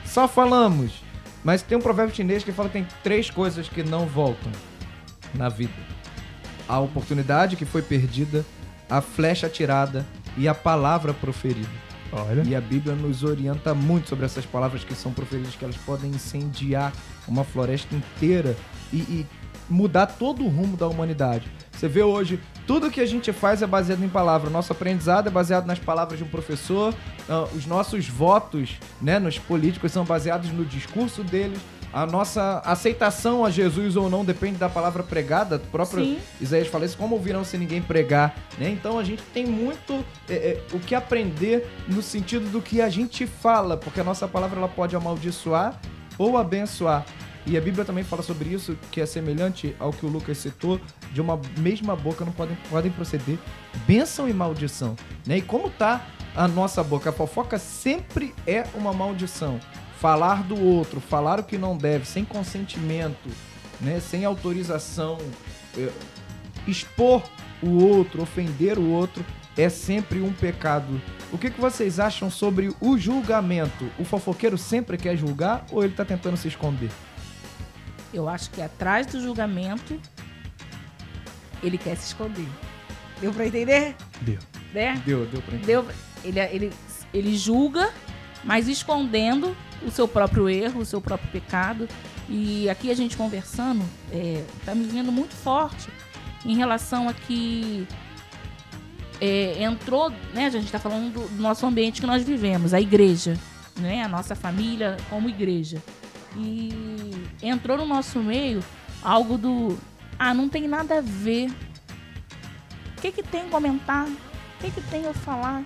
só 0.06 0.28
falamos. 0.28 1.04
Mas 1.44 1.62
tem 1.62 1.78
um 1.78 1.82
provérbio 1.82 2.16
chinês 2.16 2.44
que 2.44 2.52
fala 2.52 2.70
que 2.70 2.74
tem 2.74 2.88
três 3.04 3.30
coisas 3.30 3.68
que 3.68 3.84
não 3.84 4.06
voltam 4.06 4.52
na 5.34 5.50
vida: 5.50 5.74
a 6.68 6.80
oportunidade 6.80 7.56
que 7.56 7.66
foi 7.66 7.82
perdida, 7.82 8.46
a 8.90 9.02
flecha 9.02 9.48
atirada 9.48 10.06
e 10.38 10.48
a 10.48 10.54
palavra 10.54 11.14
proferida. 11.14 11.92
Olha. 12.14 12.44
E 12.46 12.54
a 12.56 12.62
Bíblia 12.62 12.94
nos 12.94 13.24
orienta 13.24 13.74
muito 13.74 14.10
sobre 14.10 14.26
essas 14.26 14.46
palavras 14.46 14.84
que 14.84 14.94
são 14.94 15.14
proferidas, 15.14 15.56
que 15.56 15.64
elas 15.64 15.78
podem 15.78 16.12
incendiar 16.12 16.92
uma 17.26 17.44
floresta 17.44 17.96
inteira 17.96 18.56
e, 18.92 18.98
e 18.98 19.28
mudar 19.70 20.08
todo 20.08 20.44
o 20.44 20.50
rumo 20.50 20.76
da 20.76 20.88
humanidade. 20.88 21.50
Você 21.72 21.88
vê 21.88 22.04
hoje, 22.04 22.40
tudo 22.66 22.92
que 22.92 23.02
a 23.02 23.06
gente 23.06 23.32
faz 23.34 23.62
é 23.62 23.68
baseado 23.68 24.04
em 24.04 24.10
palavra. 24.10 24.50
Nosso 24.50 24.72
aprendizado 24.72 25.28
é 25.28 25.30
baseado 25.32 25.66
nas 25.66 25.80
palavras 25.80 26.18
de 26.18 26.24
um 26.24 26.28
professor. 26.28 26.94
Uh, 27.28 27.56
os 27.56 27.66
nossos 27.66 28.08
votos, 28.08 28.78
né, 29.02 29.20
nos 29.20 29.38
políticos 29.38 29.92
são 29.92 30.06
baseados 30.06 30.52
no 30.52 30.66
discurso 30.66 31.24
deles. 31.24 31.60
A 31.94 32.06
nossa 32.06 32.62
aceitação 32.64 33.44
a 33.44 33.50
Jesus 33.50 33.98
ou 33.98 34.10
não 34.10 34.24
depende 34.24 34.58
da 34.58 34.70
palavra 34.70 35.04
pregada. 35.04 35.58
O 35.58 35.60
próprio 35.60 36.04
Sim. 36.06 36.20
Isaías 36.40 36.68
fala 36.68 36.86
isso, 36.86 36.98
como 36.98 37.16
ouvirão 37.16 37.44
se 37.44 37.58
ninguém 37.58 37.82
pregar? 37.82 38.34
Né? 38.58 38.70
Então 38.70 38.98
a 38.98 39.04
gente 39.04 39.22
tem 39.34 39.46
muito 39.46 40.06
é, 40.30 40.34
é, 40.34 40.64
o 40.72 40.80
que 40.80 40.96
aprender 40.96 41.68
no 41.90 42.02
sentido 42.02 42.50
do 42.50 42.62
que 42.62 42.82
a 42.82 42.88
gente 42.88 43.28
fala, 43.28 43.76
porque 43.76 44.00
a 44.00 44.04
nossa 44.04 44.26
palavra 44.28 44.58
ela 44.58 44.70
pode 44.70 44.96
amaldiçoar 44.96 45.80
ou 46.18 46.38
abençoar. 46.38 47.06
E 47.46 47.58
a 47.58 47.62
Bíblia 47.62 47.84
também 47.84 48.04
fala 48.04 48.22
sobre 48.22 48.50
isso, 48.50 48.78
que 48.92 49.02
é 49.02 49.06
semelhante 49.06 49.76
ao 49.80 49.92
que 49.92 50.06
o 50.06 50.10
Lucas 50.10 50.38
citou, 50.38 50.80
de 51.12 51.20
uma 51.20 51.40
mesma 51.58 51.96
boca 51.96 52.24
não 52.24 52.32
podem, 52.32 52.56
podem 52.70 52.92
proceder 52.92 53.38
bênção 53.88 54.30
e 54.30 54.34
maldição. 54.34 54.96
Né? 55.26 55.38
E 55.38 55.42
como 55.42 55.70
tá 55.70 56.06
a 56.36 56.48
nossa 56.48 56.84
boca? 56.84 57.10
A 57.10 57.14
fofoca 57.14 57.58
sempre 57.58 58.34
é 58.46 58.64
uma 58.76 58.94
maldição. 58.94 59.60
falar 60.00 60.42
do 60.44 60.60
outro, 60.60 61.00
falar 61.00 61.40
o 61.40 61.44
que 61.44 61.60
não 61.60 61.78
deve, 61.78 62.08
sem 62.08 62.26
consentimento, 62.26 63.30
né, 63.80 64.00
sem 64.00 64.26
autorização, 64.26 65.20
é, 65.78 65.90
expor 66.68 67.22
o 67.62 67.84
outro, 67.84 68.24
ofender 68.24 68.80
o 68.80 68.90
outro, 68.90 69.24
é 69.56 69.70
sempre 69.70 70.20
um 70.20 70.34
pecado. 70.34 71.00
O 71.32 71.38
que, 71.38 71.52
que 71.52 71.62
vocês 71.62 72.00
acham 72.00 72.32
sobre 72.32 72.74
o 72.82 72.98
julgamento? 72.98 73.90
O 74.00 74.04
fofoqueiro 74.04 74.58
sempre 74.58 74.98
quer 74.98 75.16
julgar 75.16 75.66
ou 75.72 75.84
ele 75.84 75.94
está 75.94 76.04
tentando 76.04 76.36
se 76.36 76.48
esconder? 76.48 76.90
Eu 78.14 78.28
acho 78.28 78.50
que 78.52 78.62
atrás 78.62 79.08
do 79.08 79.22
julgamento 79.22 80.00
ele 81.64 81.78
quer 81.78 81.96
se 81.96 82.08
esconder. 82.08 82.48
Deu 83.20 83.34
pra 83.34 83.48
entender? 83.48 83.96
Deu. 84.22 84.40
Né? 84.74 85.02
Deu, 85.06 85.26
deu 85.26 85.42
pra 85.42 85.56
entender. 85.56 85.66
Deu, 85.66 85.88
ele, 86.24 86.40
ele, 86.40 86.74
ele 87.14 87.38
julga, 87.38 87.92
mas 88.44 88.68
escondendo 88.68 89.56
o 89.86 89.92
seu 89.92 90.08
próprio 90.08 90.50
erro, 90.50 90.82
o 90.82 90.86
seu 90.86 91.02
próprio 91.02 91.30
pecado. 91.32 91.88
E 92.28 92.70
aqui 92.70 92.90
a 92.90 92.96
gente 92.96 93.18
conversando, 93.18 93.84
é, 94.12 94.44
tá 94.66 94.74
me 94.74 94.86
vindo 94.86 95.12
muito 95.12 95.34
forte 95.36 95.90
em 96.46 96.56
relação 96.56 97.08
a 97.08 97.14
que 97.14 97.88
é, 99.20 99.64
entrou, 99.64 100.10
né? 100.34 100.48
A 100.48 100.50
gente 100.50 100.66
está 100.66 100.80
falando 100.80 101.14
do, 101.14 101.28
do 101.28 101.42
nosso 101.42 101.66
ambiente 101.66 102.02
que 102.02 102.08
nós 102.08 102.24
vivemos, 102.24 102.74
a 102.74 102.82
igreja, 102.82 103.38
né? 103.78 104.04
A 104.04 104.08
nossa 104.08 104.36
família 104.36 104.98
como 105.10 105.30
igreja. 105.30 105.82
E 106.38 107.14
entrou 107.42 107.78
no 107.78 107.86
nosso 107.86 108.20
meio 108.20 108.64
algo 109.04 109.38
do 109.38 109.78
ah, 110.18 110.34
não 110.34 110.48
tem 110.48 110.68
nada 110.68 111.00
a 111.00 111.02
ver. 111.02 111.50
O 112.98 113.02
que, 113.02 113.12
que 113.12 113.24
tem 113.24 113.50
comentar? 113.50 114.06
O 114.08 114.18
que, 114.62 114.70
que 114.72 114.82
tem 114.90 115.04
eu 115.04 115.14
falar? 115.14 115.64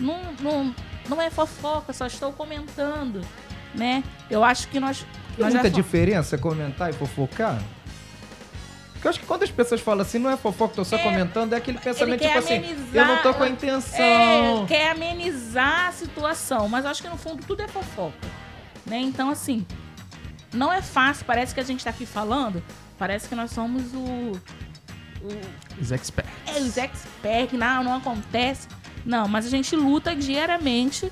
Não, 0.00 0.18
não, 0.40 0.74
não 1.08 1.20
é 1.20 1.30
fofoca, 1.30 1.92
só 1.92 2.06
estou 2.06 2.32
comentando, 2.32 3.20
né? 3.74 4.02
Eu 4.30 4.42
acho 4.42 4.68
que 4.68 4.80
nós. 4.80 5.04
Tem 5.36 5.44
nós 5.44 5.52
muita 5.54 5.68
fa- 5.70 5.74
diferença 5.76 6.38
comentar 6.38 6.90
e 6.90 6.92
fofocar? 6.94 7.62
Porque 8.94 9.06
eu 9.06 9.10
acho 9.10 9.20
que 9.20 9.26
quando 9.26 9.42
as 9.42 9.50
pessoas 9.50 9.80
falam 9.80 10.02
assim, 10.02 10.18
não 10.18 10.30
é 10.30 10.36
fofoca, 10.36 10.74
tô 10.76 10.84
só 10.84 10.96
É, 10.96 11.02
comentando, 11.02 11.52
é 11.52 11.56
aquele 11.56 11.76
pensamento 11.78 12.20
tipo 12.22 12.38
assim, 12.38 12.62
eu 12.94 13.04
não 13.04 13.20
tô 13.22 13.34
com 13.34 13.42
a 13.42 13.48
intenção. 13.48 13.98
É, 14.64 14.64
quer 14.68 14.90
amenizar 14.92 15.88
a 15.88 15.92
situação, 15.92 16.68
mas 16.68 16.84
eu 16.84 16.90
acho 16.90 17.02
que 17.02 17.08
no 17.08 17.16
fundo 17.16 17.44
tudo 17.44 17.62
é 17.62 17.68
fofoca. 17.68 18.28
Né? 18.86 18.98
Então, 19.00 19.28
assim, 19.28 19.66
não 20.52 20.72
é 20.72 20.82
fácil, 20.82 21.24
parece 21.24 21.54
que 21.54 21.60
a 21.60 21.64
gente 21.64 21.82
tá 21.82 21.90
aqui 21.90 22.04
falando, 22.04 22.62
parece 22.98 23.28
que 23.28 23.34
nós 23.34 23.50
somos 23.50 23.92
o. 23.94 24.32
o 25.22 25.80
Os 25.80 25.90
experts. 25.90 26.32
é, 26.46 26.60
os 26.60 26.76
experts, 26.76 27.58
não, 27.58 27.84
não 27.84 27.96
acontece. 27.96 28.68
Não, 29.04 29.26
mas 29.26 29.46
a 29.46 29.48
gente 29.48 29.74
luta 29.74 30.14
diariamente 30.14 31.10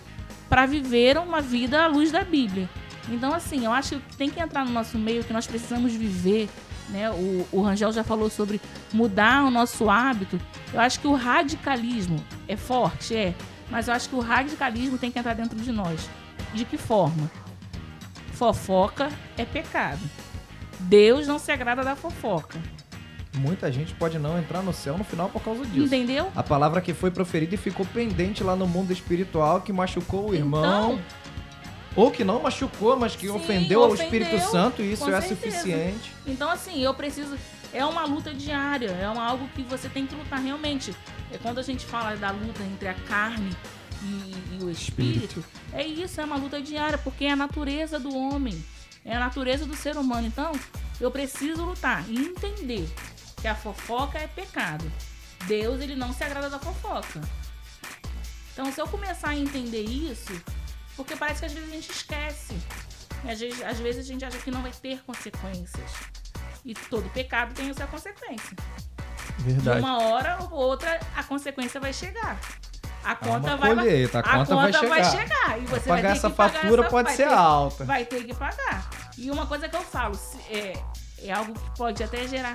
para 0.49 0.67
viver 0.67 1.19
uma 1.19 1.41
vida 1.41 1.85
à 1.85 1.87
luz 1.87 2.13
da 2.13 2.23
Bíblia. 2.23 2.69
Então, 3.09 3.33
assim, 3.33 3.65
eu 3.65 3.73
acho 3.73 3.99
que 3.99 4.17
tem 4.17 4.31
que 4.31 4.41
entrar 4.41 4.65
no 4.65 4.71
nosso 4.71 4.99
meio, 4.99 5.25
que 5.25 5.33
nós 5.33 5.47
precisamos 5.47 5.93
viver. 5.93 6.49
Né? 6.89 7.11
O, 7.11 7.47
o 7.53 7.63
Rangel 7.63 7.93
já 7.93 8.05
falou 8.05 8.29
sobre 8.29 8.61
mudar 8.93 9.45
o 9.45 9.51
nosso 9.51 9.89
hábito. 9.89 10.41
Eu 10.73 10.81
acho 10.81 11.01
que 11.01 11.07
o 11.07 11.15
radicalismo 11.15 12.23
é 12.47 12.57
forte, 12.57 13.17
é. 13.17 13.35
Mas 13.71 13.89
eu 13.89 13.95
acho 13.95 14.09
que 14.09 14.15
o 14.15 14.21
radicalismo 14.21 14.99
tem 14.99 15.11
que 15.11 15.19
entrar 15.19 15.35
dentro 15.35 15.59
de 15.59 15.73
nós. 15.73 16.09
De 16.53 16.65
que 16.65 16.77
forma? 16.77 17.31
Fofoca 18.41 19.11
é 19.37 19.45
pecado. 19.45 20.01
Deus 20.79 21.27
não 21.27 21.39
se 21.39 21.53
agrada 21.53 21.85
da 21.85 21.95
fofoca. 21.95 22.59
Muita 23.37 23.71
gente 23.71 23.93
pode 23.93 24.19
não 24.19 24.39
entrar 24.39 24.63
no 24.63 24.73
céu 24.73 24.97
no 24.97 25.05
final 25.05 25.29
por 25.29 25.43
causa 25.43 25.67
disso. 25.67 25.85
Entendeu? 25.85 26.33
A 26.35 26.43
palavra 26.43 26.81
que 26.81 26.95
foi 26.95 27.11
proferida 27.11 27.55
e 27.55 27.59
ficou 27.59 27.85
pendente 27.85 28.43
lá 28.43 28.57
no 28.57 28.67
mundo 28.67 28.95
espiritual 28.95 29.61
que 29.61 29.75
machucou 29.75 30.31
o 30.31 30.35
irmão. 30.35 30.95
Então, 30.95 31.05
Ou 31.95 32.11
que 32.11 32.25
não 32.25 32.41
machucou, 32.41 32.97
mas 32.97 33.15
que 33.15 33.27
Sim, 33.27 33.37
ofendeu 33.37 33.85
ao 33.85 33.95
Espírito 33.95 34.39
Santo, 34.39 34.81
e 34.81 34.91
isso 34.95 35.05
é 35.11 35.21
certeza. 35.21 35.35
suficiente. 35.35 36.11
Então, 36.27 36.49
assim, 36.49 36.83
eu 36.83 36.95
preciso. 36.95 37.37
É 37.75 37.85
uma 37.85 38.07
luta 38.07 38.33
diária, 38.33 38.89
é 38.89 39.07
uma, 39.11 39.23
algo 39.23 39.47
que 39.55 39.63
você 39.65 39.87
tem 39.87 40.07
que 40.07 40.15
lutar 40.15 40.41
realmente. 40.41 40.97
É 41.31 41.37
quando 41.37 41.59
a 41.59 41.63
gente 41.63 41.85
fala 41.85 42.17
da 42.17 42.31
luta 42.31 42.63
entre 42.63 42.89
a 42.89 42.95
carne 42.95 43.51
e, 44.03 44.57
e 44.57 44.65
o 44.65 44.71
espírito, 44.71 45.45
é 45.73 45.85
isso, 45.85 46.21
é 46.21 46.25
uma 46.25 46.37
luta 46.37 46.61
diária, 46.61 46.99
porque 46.99 47.25
é 47.25 47.33
a 47.33 47.37
natureza 47.37 47.99
do 47.99 48.15
homem, 48.15 48.65
é 49.05 49.15
a 49.15 49.21
natureza 49.21 49.67
do 49.67 49.77
ser 49.77 49.97
humano. 49.97 50.27
Então, 50.27 50.53
eu 51.01 51.11
preciso 51.11 51.65
lutar 51.65 52.09
e 52.09 52.17
entender 52.17 52.89
que 53.41 53.49
a 53.49 53.55
fofoca 53.55 54.19
é 54.19 54.27
pecado. 54.27 54.91
Deus, 55.47 55.81
ele 55.81 55.97
não 55.97 56.13
se 56.13 56.23
agrada 56.23 56.51
da 56.51 56.59
fofoca. 56.59 57.21
Então, 58.53 58.71
se 58.73 58.81
eu 58.81 58.87
começar 58.87 59.31
a 59.31 59.37
entender 59.37 59.83
isso, 59.83 60.33
porque 60.97 61.17
parece 61.17 61.41
que 61.41 61.47
às 61.47 61.53
vezes 61.53 61.69
a 61.69 61.73
gente 61.73 61.91
esquece. 61.91 62.55
E 63.25 63.31
às 63.31 63.41
vezes, 63.41 63.63
às 63.63 63.79
vezes 63.79 64.05
a 64.05 64.13
gente 64.13 64.25
acha 64.25 64.39
que 64.39 64.51
não 64.51 64.63
vai 64.63 64.73
ter 64.73 65.03
consequências. 65.03 65.91
E 66.65 66.75
todo 66.75 67.09
pecado 67.11 67.55
tem 67.55 67.71
a 67.71 67.75
sua 67.75 67.87
consequência. 67.87 68.57
De 69.39 69.45
Verdade. 69.45 69.81
uma 69.81 70.03
hora 70.03 70.39
ou 70.43 70.51
outra, 70.53 71.01
a 71.17 71.23
consequência 71.23 71.81
vai 71.81 71.93
chegar. 71.93 72.39
A 73.03 73.13
Há 73.13 73.17
conta 73.17 73.49
uma 73.49 73.57
vai 73.57 73.75
colheita, 73.75 74.19
a 74.19 74.23
conta 74.23 74.55
vai 74.57 74.73
chegar. 75.05 75.59
E 75.59 75.65
você 75.67 75.89
vai 75.89 75.97
pagar 75.99 76.13
ter 76.13 76.19
essa 76.19 76.31
que 76.31 76.37
pagar 76.37 76.61
fatura 76.61 76.83
essa- 76.83 76.91
pode 76.91 77.07
vai 77.09 77.17
ser 77.17 77.29
ter- 77.29 77.35
alta. 77.35 77.85
Vai 77.85 78.05
ter 78.05 78.25
que 78.25 78.35
pagar. 78.35 78.91
E 79.17 79.31
uma 79.31 79.47
coisa 79.47 79.69
que 79.69 79.77
eu 79.77 79.81
falo, 79.83 80.19
é, 80.51 80.73
é 81.23 81.33
algo 81.33 81.53
que 81.55 81.71
pode 81.79 82.03
até 82.03 82.27
gerar. 82.29 82.55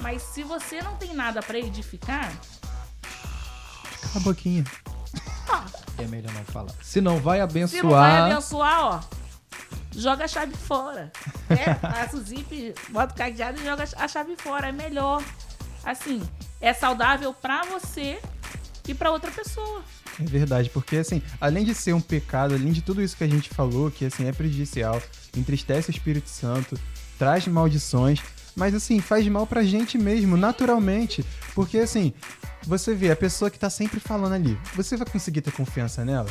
Mas 0.00 0.22
se 0.22 0.42
você 0.42 0.80
não 0.80 0.96
tem 0.96 1.14
nada 1.14 1.42
pra 1.42 1.58
edificar, 1.58 2.32
Cala 4.00 4.16
a 4.16 4.20
boquinha. 4.20 4.64
É 5.98 6.04
melhor 6.06 6.32
não 6.32 6.44
falar. 6.44 6.72
Se 6.82 7.00
não 7.00 7.18
vai 7.18 7.38
se 7.38 7.82
não 7.82 7.90
vai 7.90 8.10
abençoar, 8.22 8.24
abençoar, 8.32 8.84
ó, 8.84 9.00
joga 9.94 10.24
a 10.24 10.28
chave 10.28 10.54
fora. 10.56 11.12
Né? 11.48 11.74
Passa 11.82 12.16
o 12.16 12.20
zip, 12.20 12.74
bota 12.88 13.12
o 13.12 13.16
cadeado 13.16 13.60
e 13.60 13.64
joga 13.64 13.84
a 13.96 14.08
chave 14.08 14.36
fora. 14.36 14.68
É 14.68 14.72
melhor. 14.72 15.22
Assim, 15.84 16.22
é 16.60 16.72
saudável 16.72 17.34
pra 17.34 17.64
você 17.64 18.20
e 18.86 18.94
pra 18.94 19.10
outra 19.10 19.30
pessoa. 19.30 19.82
É 20.20 20.24
verdade, 20.24 20.70
porque 20.70 20.96
assim, 20.96 21.22
além 21.40 21.64
de 21.64 21.74
ser 21.74 21.92
um 21.92 22.00
pecado, 22.00 22.54
além 22.54 22.72
de 22.72 22.82
tudo 22.82 23.02
isso 23.02 23.16
que 23.16 23.24
a 23.24 23.28
gente 23.28 23.48
falou, 23.48 23.90
que 23.90 24.04
assim 24.04 24.26
é 24.26 24.32
prejudicial, 24.32 25.00
entristece 25.36 25.90
o 25.90 25.92
Espírito 25.92 26.28
Santo, 26.28 26.78
traz 27.18 27.46
maldições, 27.46 28.20
mas 28.54 28.74
assim, 28.74 29.00
faz 29.00 29.26
mal 29.28 29.46
pra 29.46 29.62
gente 29.62 29.96
mesmo, 29.96 30.36
naturalmente. 30.36 31.24
Porque 31.54 31.78
assim, 31.78 32.12
você 32.64 32.94
vê 32.94 33.10
a 33.10 33.16
pessoa 33.16 33.50
que 33.50 33.58
tá 33.58 33.70
sempre 33.70 34.00
falando 34.00 34.34
ali, 34.34 34.58
você 34.74 34.96
vai 34.96 35.06
conseguir 35.06 35.40
ter 35.40 35.52
confiança 35.52 36.04
nela? 36.04 36.28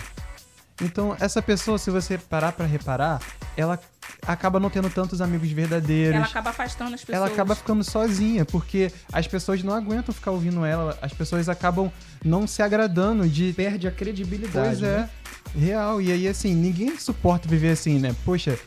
Então, 0.81 1.15
essa 1.19 1.41
pessoa, 1.41 1.77
se 1.77 1.91
você 1.91 2.17
parar 2.17 2.51
pra 2.51 2.65
reparar, 2.65 3.21
ela 3.55 3.79
acaba 4.27 4.59
não 4.59 4.69
tendo 4.69 4.89
tantos 4.89 5.21
amigos 5.21 5.51
verdadeiros. 5.51 6.15
Ela 6.15 6.25
acaba 6.25 6.49
afastando 6.49 6.95
as 6.95 7.01
pessoas. 7.01 7.15
ela 7.15 7.27
acaba 7.27 7.55
ficando 7.55 7.83
sozinha, 7.83 8.45
porque 8.45 8.91
as 9.11 9.27
pessoas 9.27 9.63
não 9.63 9.73
aguentam 9.73 10.13
ficar 10.13 10.31
ouvindo 10.31 10.65
ela, 10.65 10.97
as 11.01 11.13
pessoas 11.13 11.47
acabam 11.47 11.91
não 12.23 12.47
se 12.47 12.61
agradando 12.61 13.27
de. 13.27 13.53
perde 13.53 13.87
a 13.87 13.91
credibilidade. 13.91 14.79
Pois 14.79 14.83
é, 14.83 14.97
né? 14.99 15.09
real. 15.55 16.01
E 16.01 16.11
aí, 16.11 16.27
assim, 16.27 16.53
ninguém 16.53 16.97
suporta 16.97 17.47
viver 17.47 17.71
assim, 17.71 17.99
né? 17.99 18.15
Poxa, 18.25 18.57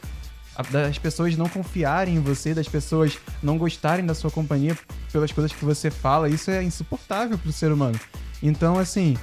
das 0.71 0.99
pessoas 0.99 1.37
não 1.37 1.49
confiarem 1.49 2.17
em 2.17 2.21
você, 2.21 2.55
das 2.55 2.69
pessoas 2.69 3.19
não 3.43 3.59
gostarem 3.59 4.07
da 4.07 4.15
sua 4.15 4.31
companhia 4.31 4.77
pelas 5.13 5.33
coisas 5.33 5.53
que 5.53 5.65
você 5.65 5.91
fala, 5.91 6.29
isso 6.29 6.51
é 6.51 6.63
insuportável 6.63 7.37
pro 7.37 7.53
ser 7.53 7.73
humano. 7.73 7.99
Então, 8.43 8.79
assim, 8.79 9.17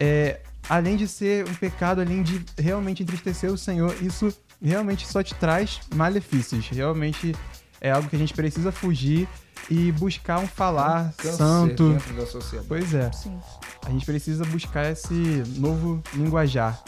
é, 0.00 0.40
além 0.72 0.96
de 0.96 1.06
ser 1.06 1.46
um 1.46 1.54
pecado, 1.54 2.00
além 2.00 2.22
de 2.22 2.42
realmente 2.56 3.02
entristecer 3.02 3.52
o 3.52 3.58
Senhor, 3.58 3.94
isso 4.02 4.34
realmente 4.62 5.06
só 5.06 5.22
te 5.22 5.34
traz 5.34 5.80
malefícios. 5.94 6.66
Realmente 6.68 7.36
é 7.78 7.90
algo 7.90 8.08
que 8.08 8.16
a 8.16 8.18
gente 8.18 8.32
precisa 8.32 8.72
fugir 8.72 9.28
e 9.68 9.92
buscar 9.92 10.38
um 10.38 10.46
falar 10.46 11.12
Câncer 11.18 11.36
santo. 11.36 11.92
dentro 11.92 12.14
da 12.14 12.24
sociedade. 12.24 12.68
Pois 12.68 12.94
é, 12.94 13.12
Sim. 13.12 13.38
a 13.84 13.90
gente 13.90 14.06
precisa 14.06 14.46
buscar 14.46 14.90
esse 14.90 15.42
novo 15.58 16.02
linguajar 16.14 16.82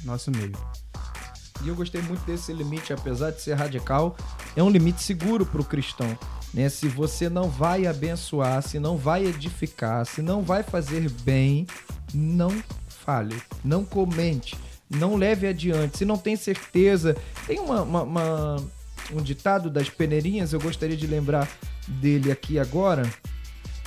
no 0.00 0.10
nosso 0.10 0.32
meio. 0.32 0.58
E 1.62 1.68
eu 1.68 1.76
gostei 1.76 2.02
muito 2.02 2.24
desse 2.26 2.52
limite, 2.52 2.92
apesar 2.92 3.30
de 3.30 3.40
ser 3.40 3.54
radical, 3.54 4.16
é 4.56 4.62
um 4.64 4.68
limite 4.68 5.00
seguro 5.00 5.46
para 5.46 5.60
o 5.60 5.64
cristão. 5.64 6.18
Né? 6.52 6.68
Se 6.68 6.88
você 6.88 7.28
não 7.28 7.48
vai 7.48 7.86
abençoar, 7.86 8.62
se 8.62 8.80
não 8.80 8.96
vai 8.96 9.24
edificar, 9.26 10.04
se 10.06 10.22
não 10.22 10.42
vai 10.42 10.64
fazer 10.64 11.08
bem, 11.22 11.68
não 12.12 12.50
fale, 13.08 13.40
não 13.64 13.86
comente, 13.86 14.54
não 14.90 15.16
leve 15.16 15.46
adiante. 15.48 15.96
Se 15.96 16.04
não 16.04 16.18
tem 16.18 16.36
certeza, 16.36 17.16
tem 17.46 17.58
uma, 17.58 17.80
uma- 17.80 18.02
uma- 18.02 18.56
um 19.10 19.22
ditado 19.22 19.70
das 19.70 19.88
peneirinhas, 19.88 20.52
eu 20.52 20.60
gostaria 20.60 20.94
de 20.94 21.06
lembrar 21.06 21.48
dele 21.86 22.30
aqui 22.30 22.58
agora. 22.58 23.10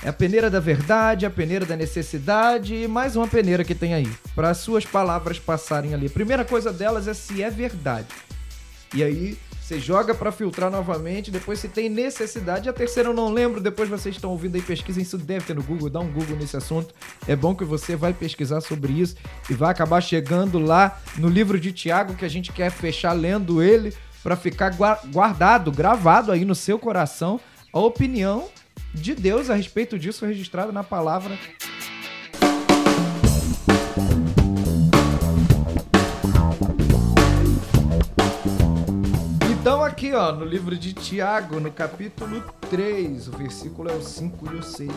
É 0.04 0.08
a 0.08 0.12
peneira 0.12 0.50
da 0.50 0.58
verdade, 0.58 1.24
a 1.24 1.30
peneira 1.30 1.64
da 1.64 1.76
necessidade 1.76 2.74
e 2.74 2.88
mais 2.88 3.14
uma 3.14 3.28
peneira 3.28 3.62
que 3.62 3.76
tem 3.76 3.94
aí. 3.94 4.10
Para 4.34 4.50
as 4.50 4.56
suas 4.58 4.84
palavras 4.84 5.38
passarem 5.38 5.94
ali. 5.94 6.06
A 6.06 6.10
primeira 6.10 6.44
coisa 6.44 6.72
delas 6.72 7.06
é 7.06 7.14
se 7.14 7.40
é 7.44 7.48
verdade. 7.48 8.08
E 8.92 9.04
aí, 9.04 9.38
você 9.72 9.80
joga 9.80 10.14
pra 10.14 10.30
filtrar 10.30 10.70
novamente, 10.70 11.30
depois 11.30 11.58
se 11.58 11.66
tem 11.66 11.88
necessidade. 11.88 12.68
A 12.68 12.72
terceira 12.74 13.08
eu 13.08 13.14
não 13.14 13.32
lembro, 13.32 13.58
depois 13.58 13.88
vocês 13.88 14.14
estão 14.14 14.30
ouvindo 14.30 14.54
aí, 14.56 14.60
pesquisem, 14.60 15.02
isso 15.02 15.16
deve 15.16 15.46
ter 15.46 15.54
no 15.54 15.62
Google, 15.62 15.88
dá 15.88 15.98
um 15.98 16.12
Google 16.12 16.36
nesse 16.36 16.56
assunto. 16.58 16.94
É 17.26 17.34
bom 17.34 17.54
que 17.54 17.64
você 17.64 17.96
vai 17.96 18.12
pesquisar 18.12 18.60
sobre 18.60 18.92
isso 18.92 19.16
e 19.48 19.54
vai 19.54 19.70
acabar 19.70 20.02
chegando 20.02 20.58
lá 20.58 21.00
no 21.16 21.26
livro 21.28 21.58
de 21.58 21.72
Tiago, 21.72 22.14
que 22.14 22.24
a 22.24 22.28
gente 22.28 22.52
quer 22.52 22.70
fechar 22.70 23.12
lendo 23.12 23.62
ele, 23.62 23.94
pra 24.22 24.36
ficar 24.36 24.70
gua- 24.74 25.00
guardado, 25.06 25.72
gravado 25.72 26.30
aí 26.30 26.44
no 26.44 26.54
seu 26.54 26.78
coração, 26.78 27.40
a 27.72 27.78
opinião 27.80 28.48
de 28.92 29.14
Deus 29.14 29.48
a 29.48 29.54
respeito 29.54 29.98
disso, 29.98 30.26
registrado 30.26 30.70
na 30.70 30.84
palavra 30.84 31.38
aqui, 39.92 40.14
ó, 40.14 40.32
no 40.32 40.46
livro 40.46 40.74
de 40.74 40.94
Tiago, 40.94 41.60
no 41.60 41.70
capítulo 41.70 42.42
3, 42.70 43.28
o 43.28 43.32
versículo 43.32 43.90
é 43.90 43.92
o 43.92 44.00
5 44.00 44.50
e 44.50 44.56
o 44.56 44.62
6 44.62 44.90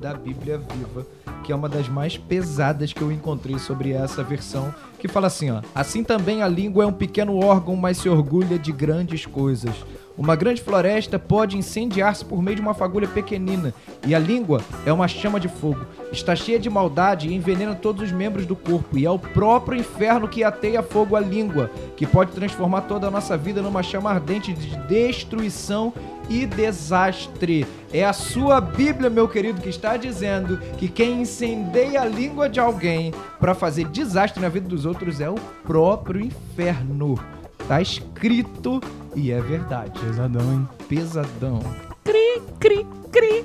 da 0.00 0.14
Bíblia 0.14 0.56
Viva, 0.56 1.06
que 1.44 1.52
é 1.52 1.54
uma 1.54 1.68
das 1.68 1.86
mais 1.86 2.16
pesadas 2.16 2.90
que 2.90 3.02
eu 3.02 3.12
encontrei 3.12 3.58
sobre 3.58 3.92
essa 3.92 4.22
versão, 4.22 4.74
que 4.98 5.06
fala 5.06 5.26
assim, 5.26 5.50
ó: 5.50 5.60
Assim 5.74 6.02
também 6.02 6.42
a 6.42 6.48
língua 6.48 6.84
é 6.84 6.86
um 6.86 6.92
pequeno 6.92 7.36
órgão, 7.36 7.76
mas 7.76 7.98
se 7.98 8.08
orgulha 8.08 8.58
de 8.58 8.72
grandes 8.72 9.26
coisas. 9.26 9.74
Uma 10.18 10.34
grande 10.34 10.60
floresta 10.60 11.16
pode 11.16 11.56
incendiar-se 11.56 12.24
por 12.24 12.42
meio 12.42 12.56
de 12.56 12.60
uma 12.60 12.74
fagulha 12.74 13.06
pequenina, 13.06 13.72
e 14.04 14.16
a 14.16 14.18
língua 14.18 14.60
é 14.84 14.92
uma 14.92 15.06
chama 15.06 15.38
de 15.38 15.46
fogo. 15.46 15.86
Está 16.10 16.34
cheia 16.34 16.58
de 16.58 16.68
maldade 16.68 17.28
e 17.28 17.34
envenena 17.34 17.76
todos 17.76 18.02
os 18.02 18.10
membros 18.10 18.44
do 18.44 18.56
corpo, 18.56 18.98
e 18.98 19.06
é 19.06 19.10
o 19.10 19.18
próprio 19.18 19.78
inferno 19.78 20.26
que 20.26 20.42
ateia 20.42 20.82
fogo 20.82 21.14
à 21.14 21.20
língua, 21.20 21.70
que 21.96 22.04
pode 22.04 22.32
transformar 22.32 22.82
toda 22.82 23.06
a 23.06 23.10
nossa 23.12 23.36
vida 23.36 23.62
numa 23.62 23.80
chama 23.80 24.10
ardente 24.10 24.52
de 24.52 24.76
destruição 24.88 25.94
e 26.28 26.46
desastre. 26.46 27.64
É 27.92 28.04
a 28.04 28.12
sua 28.12 28.60
Bíblia, 28.60 29.08
meu 29.08 29.28
querido, 29.28 29.60
que 29.60 29.68
está 29.68 29.96
dizendo 29.96 30.58
que 30.76 30.88
quem 30.88 31.22
incendeia 31.22 32.02
a 32.02 32.04
língua 32.04 32.48
de 32.48 32.58
alguém 32.58 33.14
para 33.38 33.54
fazer 33.54 33.86
desastre 33.86 34.42
na 34.42 34.48
vida 34.48 34.68
dos 34.68 34.84
outros 34.84 35.20
é 35.20 35.30
o 35.30 35.36
próprio 35.64 36.20
inferno. 36.20 37.37
Tá 37.68 37.82
escrito 37.82 38.80
e 39.14 39.30
é 39.30 39.40
verdade. 39.42 40.00
Pesadão, 40.00 40.40
hein? 40.52 40.68
Pesadão. 40.88 41.60
Cri, 42.02 42.42
cri, 42.58 42.86
cri. 43.12 43.44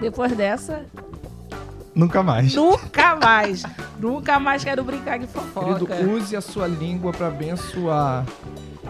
Depois 0.00 0.36
dessa, 0.36 0.86
Nunca 1.92 2.22
mais. 2.22 2.54
nunca 2.54 3.16
mais. 3.16 3.64
nunca 3.98 4.38
mais 4.38 4.62
quero 4.62 4.84
brincar 4.84 5.18
de 5.18 5.26
fofoca. 5.26 5.84
Querido, 5.84 6.12
use 6.12 6.36
a 6.36 6.40
sua 6.40 6.68
língua 6.68 7.10
para 7.12 7.26
abençoar. 7.26 8.24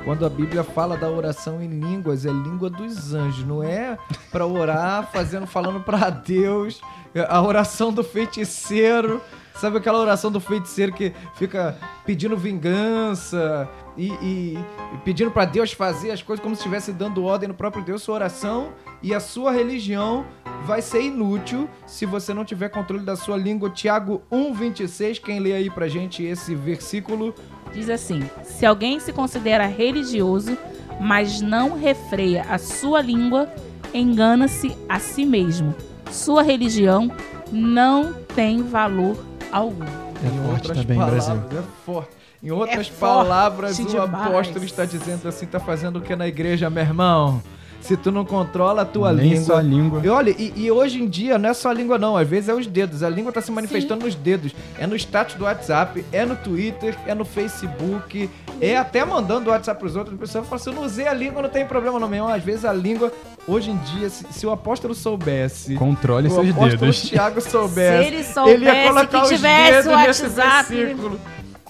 Quando 0.04 0.26
a 0.26 0.28
Bíblia 0.28 0.62
fala 0.62 0.96
da 0.96 1.08
oração 1.08 1.62
em 1.62 1.68
línguas, 1.68 2.26
é 2.26 2.30
língua 2.30 2.68
dos 2.68 3.14
anjos, 3.14 3.46
não 3.46 3.62
é 3.62 3.96
para 4.30 4.46
orar 4.46 5.08
fazendo 5.10 5.46
falando 5.46 5.80
para 5.80 6.10
Deus. 6.10 6.80
A 7.28 7.40
oração 7.40 7.92
do 7.92 8.04
feiticeiro, 8.04 9.22
sabe 9.54 9.78
aquela 9.78 9.98
oração 9.98 10.30
do 10.30 10.38
feiticeiro 10.38 10.92
que 10.92 11.14
fica 11.34 11.78
pedindo 12.04 12.36
vingança 12.36 13.66
e, 13.96 14.08
e- 14.22 14.58
e 14.94 14.98
pedindo 15.04 15.30
para 15.30 15.44
Deus 15.44 15.72
fazer 15.72 16.10
as 16.10 16.22
coisas 16.22 16.42
como 16.42 16.54
se 16.54 16.60
estivesse 16.60 16.92
dando 16.92 17.24
ordem 17.24 17.48
no 17.48 17.54
próprio 17.54 17.82
Deus. 17.84 18.02
Sua 18.02 18.14
oração 18.16 18.68
e 19.02 19.14
a 19.14 19.20
sua 19.20 19.52
religião 19.52 20.24
vai 20.64 20.82
ser 20.82 21.02
inútil 21.02 21.68
se 21.86 22.04
você 22.06 22.32
não 22.34 22.44
tiver 22.44 22.68
controle 22.68 23.04
da 23.04 23.16
sua 23.16 23.36
língua. 23.36 23.70
Tiago 23.70 24.22
1:26, 24.30 25.18
quem 25.18 25.38
lê 25.40 25.52
aí 25.54 25.70
pra 25.70 25.88
gente 25.88 26.22
esse 26.22 26.54
versículo? 26.54 27.34
Diz 27.72 27.88
assim: 27.90 28.22
se 28.44 28.64
alguém 28.66 28.98
se 29.00 29.12
considera 29.12 29.66
religioso, 29.66 30.56
mas 31.00 31.40
não 31.40 31.78
refreia 31.78 32.42
a 32.48 32.58
sua 32.58 33.00
língua, 33.02 33.48
engana-se 33.92 34.76
a 34.88 34.98
si 34.98 35.24
mesmo. 35.24 35.74
Sua 36.10 36.42
religião 36.42 37.10
não 37.52 38.12
tem 38.34 38.62
valor 38.62 39.16
algum. 39.52 39.84
É 39.84 40.48
forte 40.48 40.68
também, 40.72 40.96
palavras, 40.96 41.28
Brasil. 41.28 41.58
é 41.58 41.62
forte. 41.84 42.15
Em 42.42 42.50
outras 42.50 42.86
É 42.88 42.90
palavras, 43.00 43.78
o 43.78 44.00
apóstolo 44.00 44.64
está 44.64 44.84
dizendo 44.84 45.26
assim: 45.28 45.46
tá 45.46 45.58
fazendo 45.60 45.96
o 45.98 46.00
que 46.00 46.14
na 46.14 46.26
igreja, 46.28 46.68
meu 46.70 46.82
irmão? 46.82 47.42
Se 47.80 47.96
tu 47.96 48.10
não 48.10 48.24
controla 48.24 48.82
a 48.82 48.84
tua 48.84 49.12
Nem 49.12 49.30
língua. 49.30 49.44
só 49.44 49.56
a 49.58 49.62
língua. 49.62 50.00
E 50.02 50.08
olha, 50.08 50.30
e, 50.36 50.52
e 50.56 50.70
hoje 50.72 51.00
em 51.00 51.06
dia 51.06 51.38
não 51.38 51.50
é 51.50 51.54
só 51.54 51.70
a 51.70 51.72
língua, 51.72 51.96
não. 51.96 52.16
Às 52.16 52.26
vezes 52.26 52.48
é 52.48 52.54
os 52.54 52.66
dedos. 52.66 53.02
A 53.04 53.08
língua 53.08 53.30
tá 53.30 53.40
se 53.40 53.52
manifestando 53.52 54.04
nos 54.04 54.14
dedos. 54.16 54.52
É 54.76 54.86
no 54.88 54.96
status 54.96 55.36
do 55.36 55.44
WhatsApp, 55.44 56.04
é 56.10 56.24
no 56.24 56.34
Twitter, 56.34 56.96
é 57.06 57.14
no 57.14 57.24
Facebook, 57.24 58.28
é 58.60 58.76
até 58.76 59.04
mandando 59.04 59.50
o 59.50 59.52
WhatsApp 59.52 59.78
pros 59.78 59.94
outros. 59.94 60.16
A 60.16 60.18
pessoa 60.20 60.42
fala 60.42 60.56
assim: 60.56 60.70
eu 60.70 60.74
não 60.76 60.82
usei 60.84 61.06
a 61.06 61.12
língua, 61.14 61.42
não 61.42 61.48
tem 61.48 61.64
problema, 61.64 62.00
não, 62.00 62.08
meu 62.08 62.16
irmão. 62.18 62.32
Às 62.34 62.42
vezes 62.42 62.64
a 62.64 62.72
língua, 62.72 63.12
hoje 63.46 63.70
em 63.70 63.76
dia, 63.76 64.10
se, 64.10 64.24
se 64.32 64.44
o 64.46 64.50
apóstolo 64.50 64.92
soubesse. 64.94 65.74
Controle 65.76 66.26
o 66.26 66.30
seus 66.30 66.50
apóstolo 66.50 66.78
dedos. 66.80 67.02
Tiago 67.02 67.40
soubesse. 67.40 68.02
Se 68.02 68.14
ele 68.14 68.24
soubesse 68.24 68.88
colocar 68.88 69.06
que 69.06 69.16
os 69.16 69.28
tivesse 69.28 69.70
dedos 69.72 69.86
o 69.86 69.96
nesse 69.96 70.22
WhatsApp, 70.24 70.74
ele- 70.74 70.84
versículo. 70.86 71.20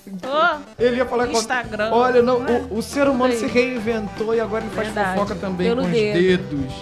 Ô, 0.06 0.60
Ele 0.78 0.96
ia 0.96 1.06
falar 1.06 1.26
com 1.26 1.32
Instagram. 1.32 1.90
Olha, 1.92 2.22
não, 2.22 2.40
né? 2.40 2.66
o, 2.70 2.78
o 2.78 2.82
ser 2.82 3.08
humano 3.08 3.34
se 3.34 3.46
reinventou 3.46 4.34
e 4.34 4.40
agora 4.40 4.64
ele 4.64 4.74
faz 4.74 4.88
Verdade. 4.88 5.18
fofoca 5.18 5.34
também 5.34 5.68
Pelo 5.68 5.82
com 5.82 5.88
os 5.88 5.92
dedo. 5.94 6.18
dedos. 6.18 6.72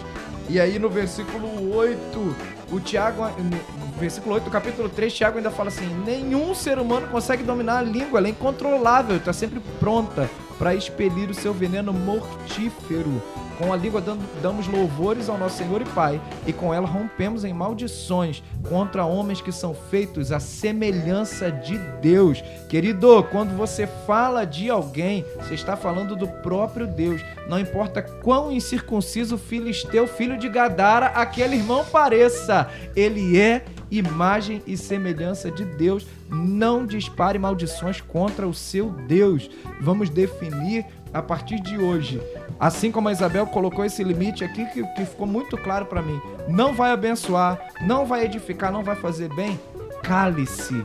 E 0.49 0.61
aí 0.61 0.79
no 0.79 0.91
versículo 0.91 1.75
8, 1.75 2.37
o 2.71 2.81
Tiago, 2.81 3.23
no 3.25 3.99
versículo 3.99 4.35
8 4.35 4.45
do 4.45 4.51
capítulo 4.51 4.89
3, 4.89 5.13
Tiago 5.13 5.39
ainda 5.39 5.51
fala 5.51 5.69
assim: 5.69 5.89
nenhum 6.05 6.55
ser 6.55 6.79
humano 6.79 7.07
consegue 7.09 7.43
dominar 7.43 7.79
a 7.79 7.83
língua, 7.83 8.19
ela 8.19 8.27
é 8.27 8.31
incontrolável, 8.31 9.17
está 9.17 9.33
sempre 9.33 9.61
pronta 9.81 10.29
para 10.59 10.75
expelir 10.75 11.31
o 11.31 11.35
seu 11.35 11.53
veneno 11.55 11.93
mortífero. 11.93 13.23
Com 13.59 13.73
a 13.73 13.77
língua 13.77 14.03
damos 14.43 14.67
louvores 14.67 15.29
ao 15.29 15.39
nosso 15.39 15.59
Senhor 15.59 15.81
e 15.81 15.85
Pai, 15.85 16.21
e 16.47 16.53
com 16.53 16.75
ela 16.75 16.87
rompemos 16.87 17.45
em 17.45 17.53
maldições 17.53 18.43
contra 18.69 19.05
homens 19.05 19.41
que 19.41 19.53
são 19.53 19.75
feitos 19.75 20.33
à 20.33 20.41
semelhança 20.41 21.53
de 21.53 21.79
Deus. 22.01 22.43
Querido, 22.69 23.23
quando 23.31 23.57
você 23.57 23.87
fala 23.87 24.45
de 24.45 24.69
alguém, 24.69 25.25
você 25.37 25.55
está 25.55 25.77
falando 25.77 26.17
do 26.17 26.27
próprio 26.27 26.87
Deus. 26.87 27.23
Não 27.49 27.59
importa 27.59 28.03
quão 28.03 28.51
incircunciso 28.51 29.39
filisteu, 29.39 30.07
filho 30.09 30.37
de 30.37 30.49
Gadara, 30.49 31.07
aquele 31.07 31.57
irmão 31.57 31.85
pareça, 31.85 32.69
ele 32.97 33.39
é 33.39 33.65
imagem 33.91 34.63
e 34.67 34.77
semelhança 34.77 35.51
de 35.51 35.65
Deus. 35.65 36.07
Não 36.29 36.85
dispare 36.85 37.39
maldições 37.39 38.01
contra 38.01 38.49
o 38.49 38.55
seu 38.55 38.91
Deus. 38.91 39.49
Vamos 39.81 40.11
definir 40.11 40.85
a 41.13 41.23
partir 41.23 41.61
de 41.61 41.79
hoje. 41.79 42.21
Assim 42.59 42.91
como 42.91 43.09
a 43.09 43.13
Isabel 43.13 43.47
colocou 43.47 43.85
esse 43.85 44.03
limite 44.03 44.45
aqui 44.45 44.65
que, 44.67 44.83
que 44.95 45.05
ficou 45.05 45.27
muito 45.27 45.57
claro 45.57 45.87
para 45.87 46.03
mim. 46.03 46.21
Não 46.49 46.73
vai 46.73 46.93
abençoar, 46.93 47.59
não 47.83 48.07
vai 48.07 48.25
edificar, 48.25 48.73
não 48.73 48.83
vai 48.83 48.97
fazer 48.97 49.29
bem. 49.35 49.59
Cale-se. 50.03 50.85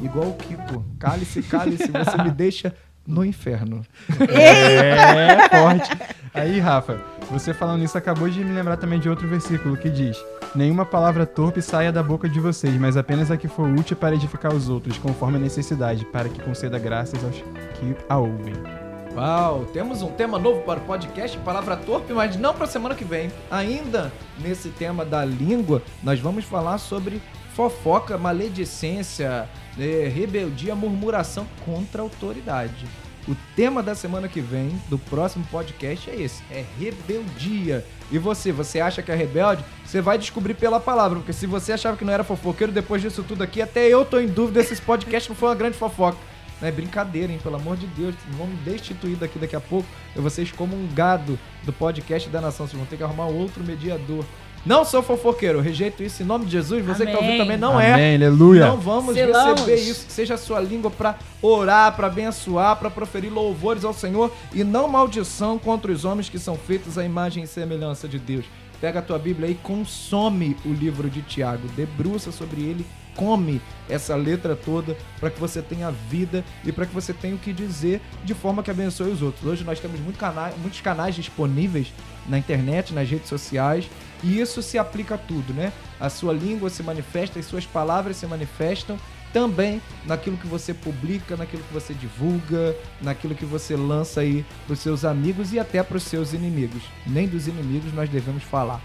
Igual 0.00 0.28
o 0.28 0.34
Kiko. 0.34 0.84
Cale-se, 0.98 1.42
cale-se, 1.42 1.90
você 1.90 2.22
me 2.22 2.30
deixa 2.32 2.74
no 3.06 3.24
inferno. 3.24 3.82
É 4.20 5.48
forte. 5.48 5.90
Aí, 6.32 6.58
Rafa, 6.58 7.00
você 7.30 7.54
falando 7.54 7.80
nisso 7.80 7.96
acabou 7.96 8.28
de 8.28 8.42
me 8.44 8.52
lembrar 8.52 8.76
também 8.76 8.98
de 8.98 9.08
outro 9.08 9.28
versículo 9.28 9.76
que 9.76 9.90
diz: 9.90 10.16
Nenhuma 10.54 10.84
palavra 10.84 11.26
torpe 11.26 11.62
saia 11.62 11.92
da 11.92 12.02
boca 12.02 12.28
de 12.28 12.40
vocês, 12.40 12.74
mas 12.74 12.96
apenas 12.96 13.30
a 13.30 13.36
que 13.36 13.48
for 13.48 13.68
útil 13.68 13.96
para 13.96 14.14
edificar 14.14 14.52
os 14.52 14.68
outros, 14.68 14.98
conforme 14.98 15.36
a 15.36 15.40
necessidade, 15.40 16.04
para 16.06 16.28
que 16.28 16.42
conceda 16.42 16.78
graças 16.78 17.22
aos 17.22 17.36
que 17.78 17.96
a 18.08 18.18
ouvem. 18.18 18.83
Uau, 19.14 19.64
temos 19.66 20.02
um 20.02 20.10
tema 20.10 20.40
novo 20.40 20.62
para 20.62 20.80
o 20.80 20.82
podcast, 20.82 21.38
palavra 21.38 21.76
torpe, 21.76 22.12
mas 22.12 22.34
não 22.36 22.52
para 22.52 22.64
a 22.64 22.66
semana 22.66 22.96
que 22.96 23.04
vem. 23.04 23.30
Ainda 23.48 24.12
nesse 24.40 24.70
tema 24.70 25.04
da 25.04 25.24
língua, 25.24 25.80
nós 26.02 26.18
vamos 26.18 26.44
falar 26.44 26.78
sobre 26.78 27.22
fofoca, 27.54 28.18
maledicência, 28.18 29.48
eh, 29.78 30.10
rebeldia, 30.12 30.74
murmuração 30.74 31.46
contra 31.64 32.02
a 32.02 32.04
autoridade. 32.04 32.86
O 33.28 33.36
tema 33.54 33.84
da 33.84 33.94
semana 33.94 34.26
que 34.26 34.40
vem, 34.40 34.70
do 34.88 34.98
próximo 34.98 35.46
podcast, 35.48 36.10
é 36.10 36.16
esse: 36.16 36.42
é 36.50 36.64
rebeldia. 36.76 37.86
E 38.10 38.18
você, 38.18 38.50
você 38.50 38.80
acha 38.80 39.00
que 39.00 39.12
é 39.12 39.14
rebelde? 39.14 39.64
Você 39.86 40.00
vai 40.00 40.18
descobrir 40.18 40.54
pela 40.54 40.80
palavra, 40.80 41.20
porque 41.20 41.32
se 41.32 41.46
você 41.46 41.72
achava 41.72 41.96
que 41.96 42.04
não 42.04 42.12
era 42.12 42.24
fofoqueiro, 42.24 42.72
depois 42.72 43.00
disso 43.00 43.22
tudo 43.22 43.44
aqui, 43.44 43.62
até 43.62 43.86
eu 43.86 44.04
tô 44.04 44.18
em 44.18 44.26
dúvida 44.26 44.60
se 44.64 44.72
esse 44.72 44.82
podcast 44.82 45.28
não 45.28 45.36
foi 45.36 45.50
uma 45.50 45.54
grande 45.54 45.78
fofoca. 45.78 46.18
Não 46.60 46.68
é 46.68 46.72
brincadeira, 46.72 47.32
hein? 47.32 47.38
Pelo 47.42 47.56
amor 47.56 47.76
de 47.76 47.86
Deus. 47.88 48.14
Vamos 48.38 48.58
destituir 48.60 49.16
daqui 49.16 49.38
daqui 49.38 49.56
a 49.56 49.60
pouco. 49.60 49.88
E 50.16 50.20
vocês, 50.20 50.50
como 50.52 50.74
um 50.74 50.88
gado 50.94 51.38
do 51.62 51.72
podcast 51.72 52.28
da 52.28 52.40
nação, 52.40 52.66
vocês 52.66 52.78
vão 52.78 52.86
ter 52.86 52.96
que 52.96 53.02
arrumar 53.02 53.26
outro 53.26 53.62
mediador. 53.62 54.24
Não 54.64 54.82
sou 54.82 55.02
fofoqueiro, 55.02 55.58
eu 55.58 55.62
rejeito 55.62 56.02
isso 56.02 56.22
em 56.22 56.26
nome 56.26 56.46
de 56.46 56.52
Jesus. 56.52 56.82
Você 56.86 57.04
que 57.04 57.12
tá 57.12 57.18
ouvindo 57.18 57.34
Amém. 57.34 57.38
também 57.38 57.56
não 57.58 57.78
é. 57.78 57.92
Amém, 57.92 58.16
aleluia. 58.16 58.66
Não 58.66 58.78
vamos 58.78 59.14
Selamos. 59.14 59.60
receber 59.60 59.76
isso. 59.76 60.06
Que 60.06 60.12
seja 60.12 60.34
a 60.34 60.38
sua 60.38 60.58
língua 60.58 60.90
para 60.90 61.18
orar, 61.42 61.94
para 61.94 62.06
abençoar, 62.06 62.76
para 62.76 62.88
proferir 62.88 63.30
louvores 63.30 63.84
ao 63.84 63.92
Senhor 63.92 64.32
e 64.54 64.64
não 64.64 64.88
maldição 64.88 65.58
contra 65.58 65.92
os 65.92 66.06
homens 66.06 66.30
que 66.30 66.38
são 66.38 66.56
feitos 66.56 66.96
à 66.96 67.04
imagem 67.04 67.44
e 67.44 67.46
semelhança 67.46 68.08
de 68.08 68.18
Deus. 68.18 68.46
Pega 68.80 69.00
a 69.00 69.02
tua 69.02 69.18
Bíblia 69.18 69.50
e 69.50 69.54
consome 69.54 70.56
o 70.64 70.72
livro 70.72 71.10
de 71.10 71.20
Tiago, 71.20 71.68
debruça 71.76 72.32
sobre 72.32 72.62
ele 72.62 72.86
come 73.16 73.60
essa 73.88 74.14
letra 74.16 74.56
toda 74.56 74.96
para 75.20 75.30
que 75.30 75.38
você 75.38 75.60
tenha 75.60 75.90
vida 75.90 76.44
e 76.64 76.72
para 76.72 76.86
que 76.86 76.94
você 76.94 77.12
tenha 77.12 77.34
o 77.34 77.38
que 77.38 77.52
dizer 77.52 78.00
de 78.24 78.34
forma 78.34 78.62
que 78.62 78.70
abençoe 78.70 79.10
os 79.10 79.22
outros. 79.22 79.44
Hoje 79.44 79.64
nós 79.64 79.80
temos 79.80 80.00
muito 80.00 80.18
cana 80.18 80.52
muitos 80.58 80.80
canais 80.80 81.14
disponíveis 81.14 81.92
na 82.26 82.38
internet, 82.38 82.94
nas 82.94 83.08
redes 83.08 83.28
sociais, 83.28 83.88
e 84.22 84.40
isso 84.40 84.62
se 84.62 84.78
aplica 84.78 85.16
a 85.16 85.18
tudo, 85.18 85.52
né? 85.52 85.72
A 86.00 86.08
sua 86.08 86.32
língua 86.32 86.70
se 86.70 86.82
manifesta, 86.82 87.38
as 87.38 87.44
suas 87.46 87.66
palavras 87.66 88.16
se 88.16 88.26
manifestam 88.26 88.98
também 89.34 89.82
naquilo 90.06 90.36
que 90.36 90.46
você 90.46 90.72
publica, 90.72 91.36
naquilo 91.36 91.62
que 91.64 91.74
você 91.74 91.92
divulga, 91.92 92.74
naquilo 93.02 93.34
que 93.34 93.44
você 93.44 93.74
lança 93.74 94.20
aí 94.20 94.46
para 94.64 94.74
os 94.74 94.78
seus 94.78 95.04
amigos 95.04 95.52
e 95.52 95.58
até 95.58 95.82
para 95.82 95.96
os 95.96 96.04
seus 96.04 96.32
inimigos. 96.32 96.82
Nem 97.04 97.26
dos 97.26 97.48
inimigos 97.48 97.92
nós 97.92 98.08
devemos 98.08 98.44
falar. 98.44 98.80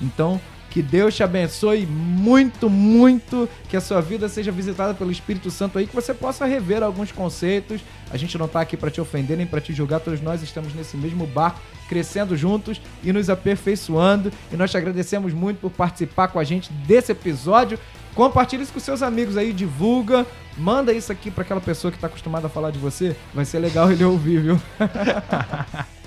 Então, 0.00 0.40
que 0.72 0.80
Deus 0.80 1.14
te 1.14 1.22
abençoe 1.22 1.84
muito, 1.84 2.70
muito. 2.70 3.46
Que 3.68 3.76
a 3.76 3.80
sua 3.80 4.00
vida 4.00 4.26
seja 4.26 4.50
visitada 4.50 4.94
pelo 4.94 5.12
Espírito 5.12 5.50
Santo 5.50 5.78
aí, 5.78 5.86
que 5.86 5.94
você 5.94 6.14
possa 6.14 6.46
rever 6.46 6.82
alguns 6.82 7.12
conceitos. 7.12 7.82
A 8.10 8.16
gente 8.16 8.38
não 8.38 8.46
está 8.46 8.62
aqui 8.62 8.74
para 8.74 8.90
te 8.90 8.98
ofender 8.98 9.36
nem 9.36 9.46
para 9.46 9.60
te 9.60 9.74
julgar, 9.74 10.00
todos 10.00 10.22
nós 10.22 10.42
estamos 10.42 10.74
nesse 10.74 10.96
mesmo 10.96 11.26
barco, 11.26 11.60
crescendo 11.90 12.34
juntos 12.38 12.80
e 13.04 13.12
nos 13.12 13.28
aperfeiçoando. 13.28 14.32
E 14.50 14.56
nós 14.56 14.70
te 14.70 14.78
agradecemos 14.78 15.34
muito 15.34 15.58
por 15.60 15.70
participar 15.70 16.28
com 16.28 16.38
a 16.38 16.44
gente 16.44 16.72
desse 16.72 17.12
episódio. 17.12 17.78
Compartilhe 18.14 18.62
isso 18.62 18.72
com 18.72 18.80
seus 18.80 19.02
amigos 19.02 19.36
aí, 19.36 19.52
divulga, 19.52 20.26
manda 20.56 20.92
isso 20.92 21.12
aqui 21.12 21.30
para 21.30 21.42
aquela 21.42 21.60
pessoa 21.60 21.90
que 21.90 21.98
está 21.98 22.06
acostumada 22.06 22.46
a 22.46 22.50
falar 22.50 22.70
de 22.70 22.78
você. 22.78 23.14
Vai 23.34 23.44
ser 23.44 23.58
legal 23.58 23.92
ele 23.92 24.04
ouvir, 24.04 24.40
viu? 24.40 24.62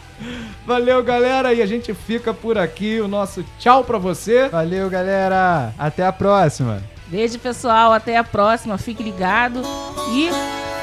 Valeu, 0.66 1.04
galera, 1.04 1.54
e 1.54 1.62
a 1.62 1.66
gente 1.66 1.94
fica 1.94 2.34
por 2.34 2.58
aqui. 2.58 3.00
O 3.00 3.08
nosso 3.08 3.46
tchau 3.60 3.84
pra 3.84 3.98
você. 3.98 4.50
Valeu, 4.50 4.90
galera. 4.90 5.74
Até 5.78 6.06
a 6.06 6.12
próxima. 6.12 6.82
Beijo, 7.08 7.38
pessoal. 7.40 7.94
Até 7.94 8.18
a 8.18 8.24
próxima. 8.24 8.78
Fique 8.78 9.04
ligado 9.04 9.62
e 10.12 10.30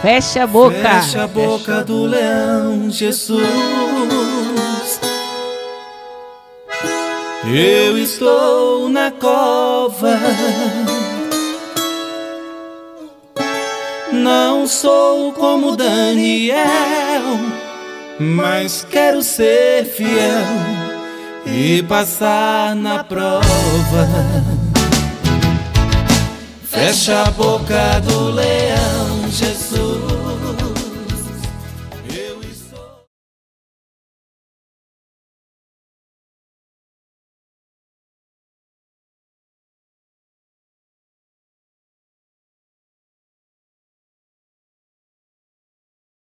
feche 0.00 0.38
a 0.38 0.46
boca. 0.46 0.76
Feche 0.76 1.18
a 1.18 1.26
boca 1.26 1.82
do 1.82 2.04
leão, 2.04 2.90
Jesus. 2.90 3.42
Eu 7.44 7.98
estou 7.98 8.88
na 8.88 9.10
cova. 9.10 10.16
Não 14.12 14.66
sou 14.68 15.32
como 15.32 15.74
Daniel 15.74 16.62
mas 18.22 18.86
quero 18.88 19.22
ser 19.22 19.84
fiel 19.84 20.46
e 21.46 21.82
passar 21.82 22.74
na 22.76 23.02
prova. 23.02 23.42
Fecha 26.64 27.22
a 27.22 27.30
boca 27.30 28.00
do 28.00 28.30
leão. 28.30 29.28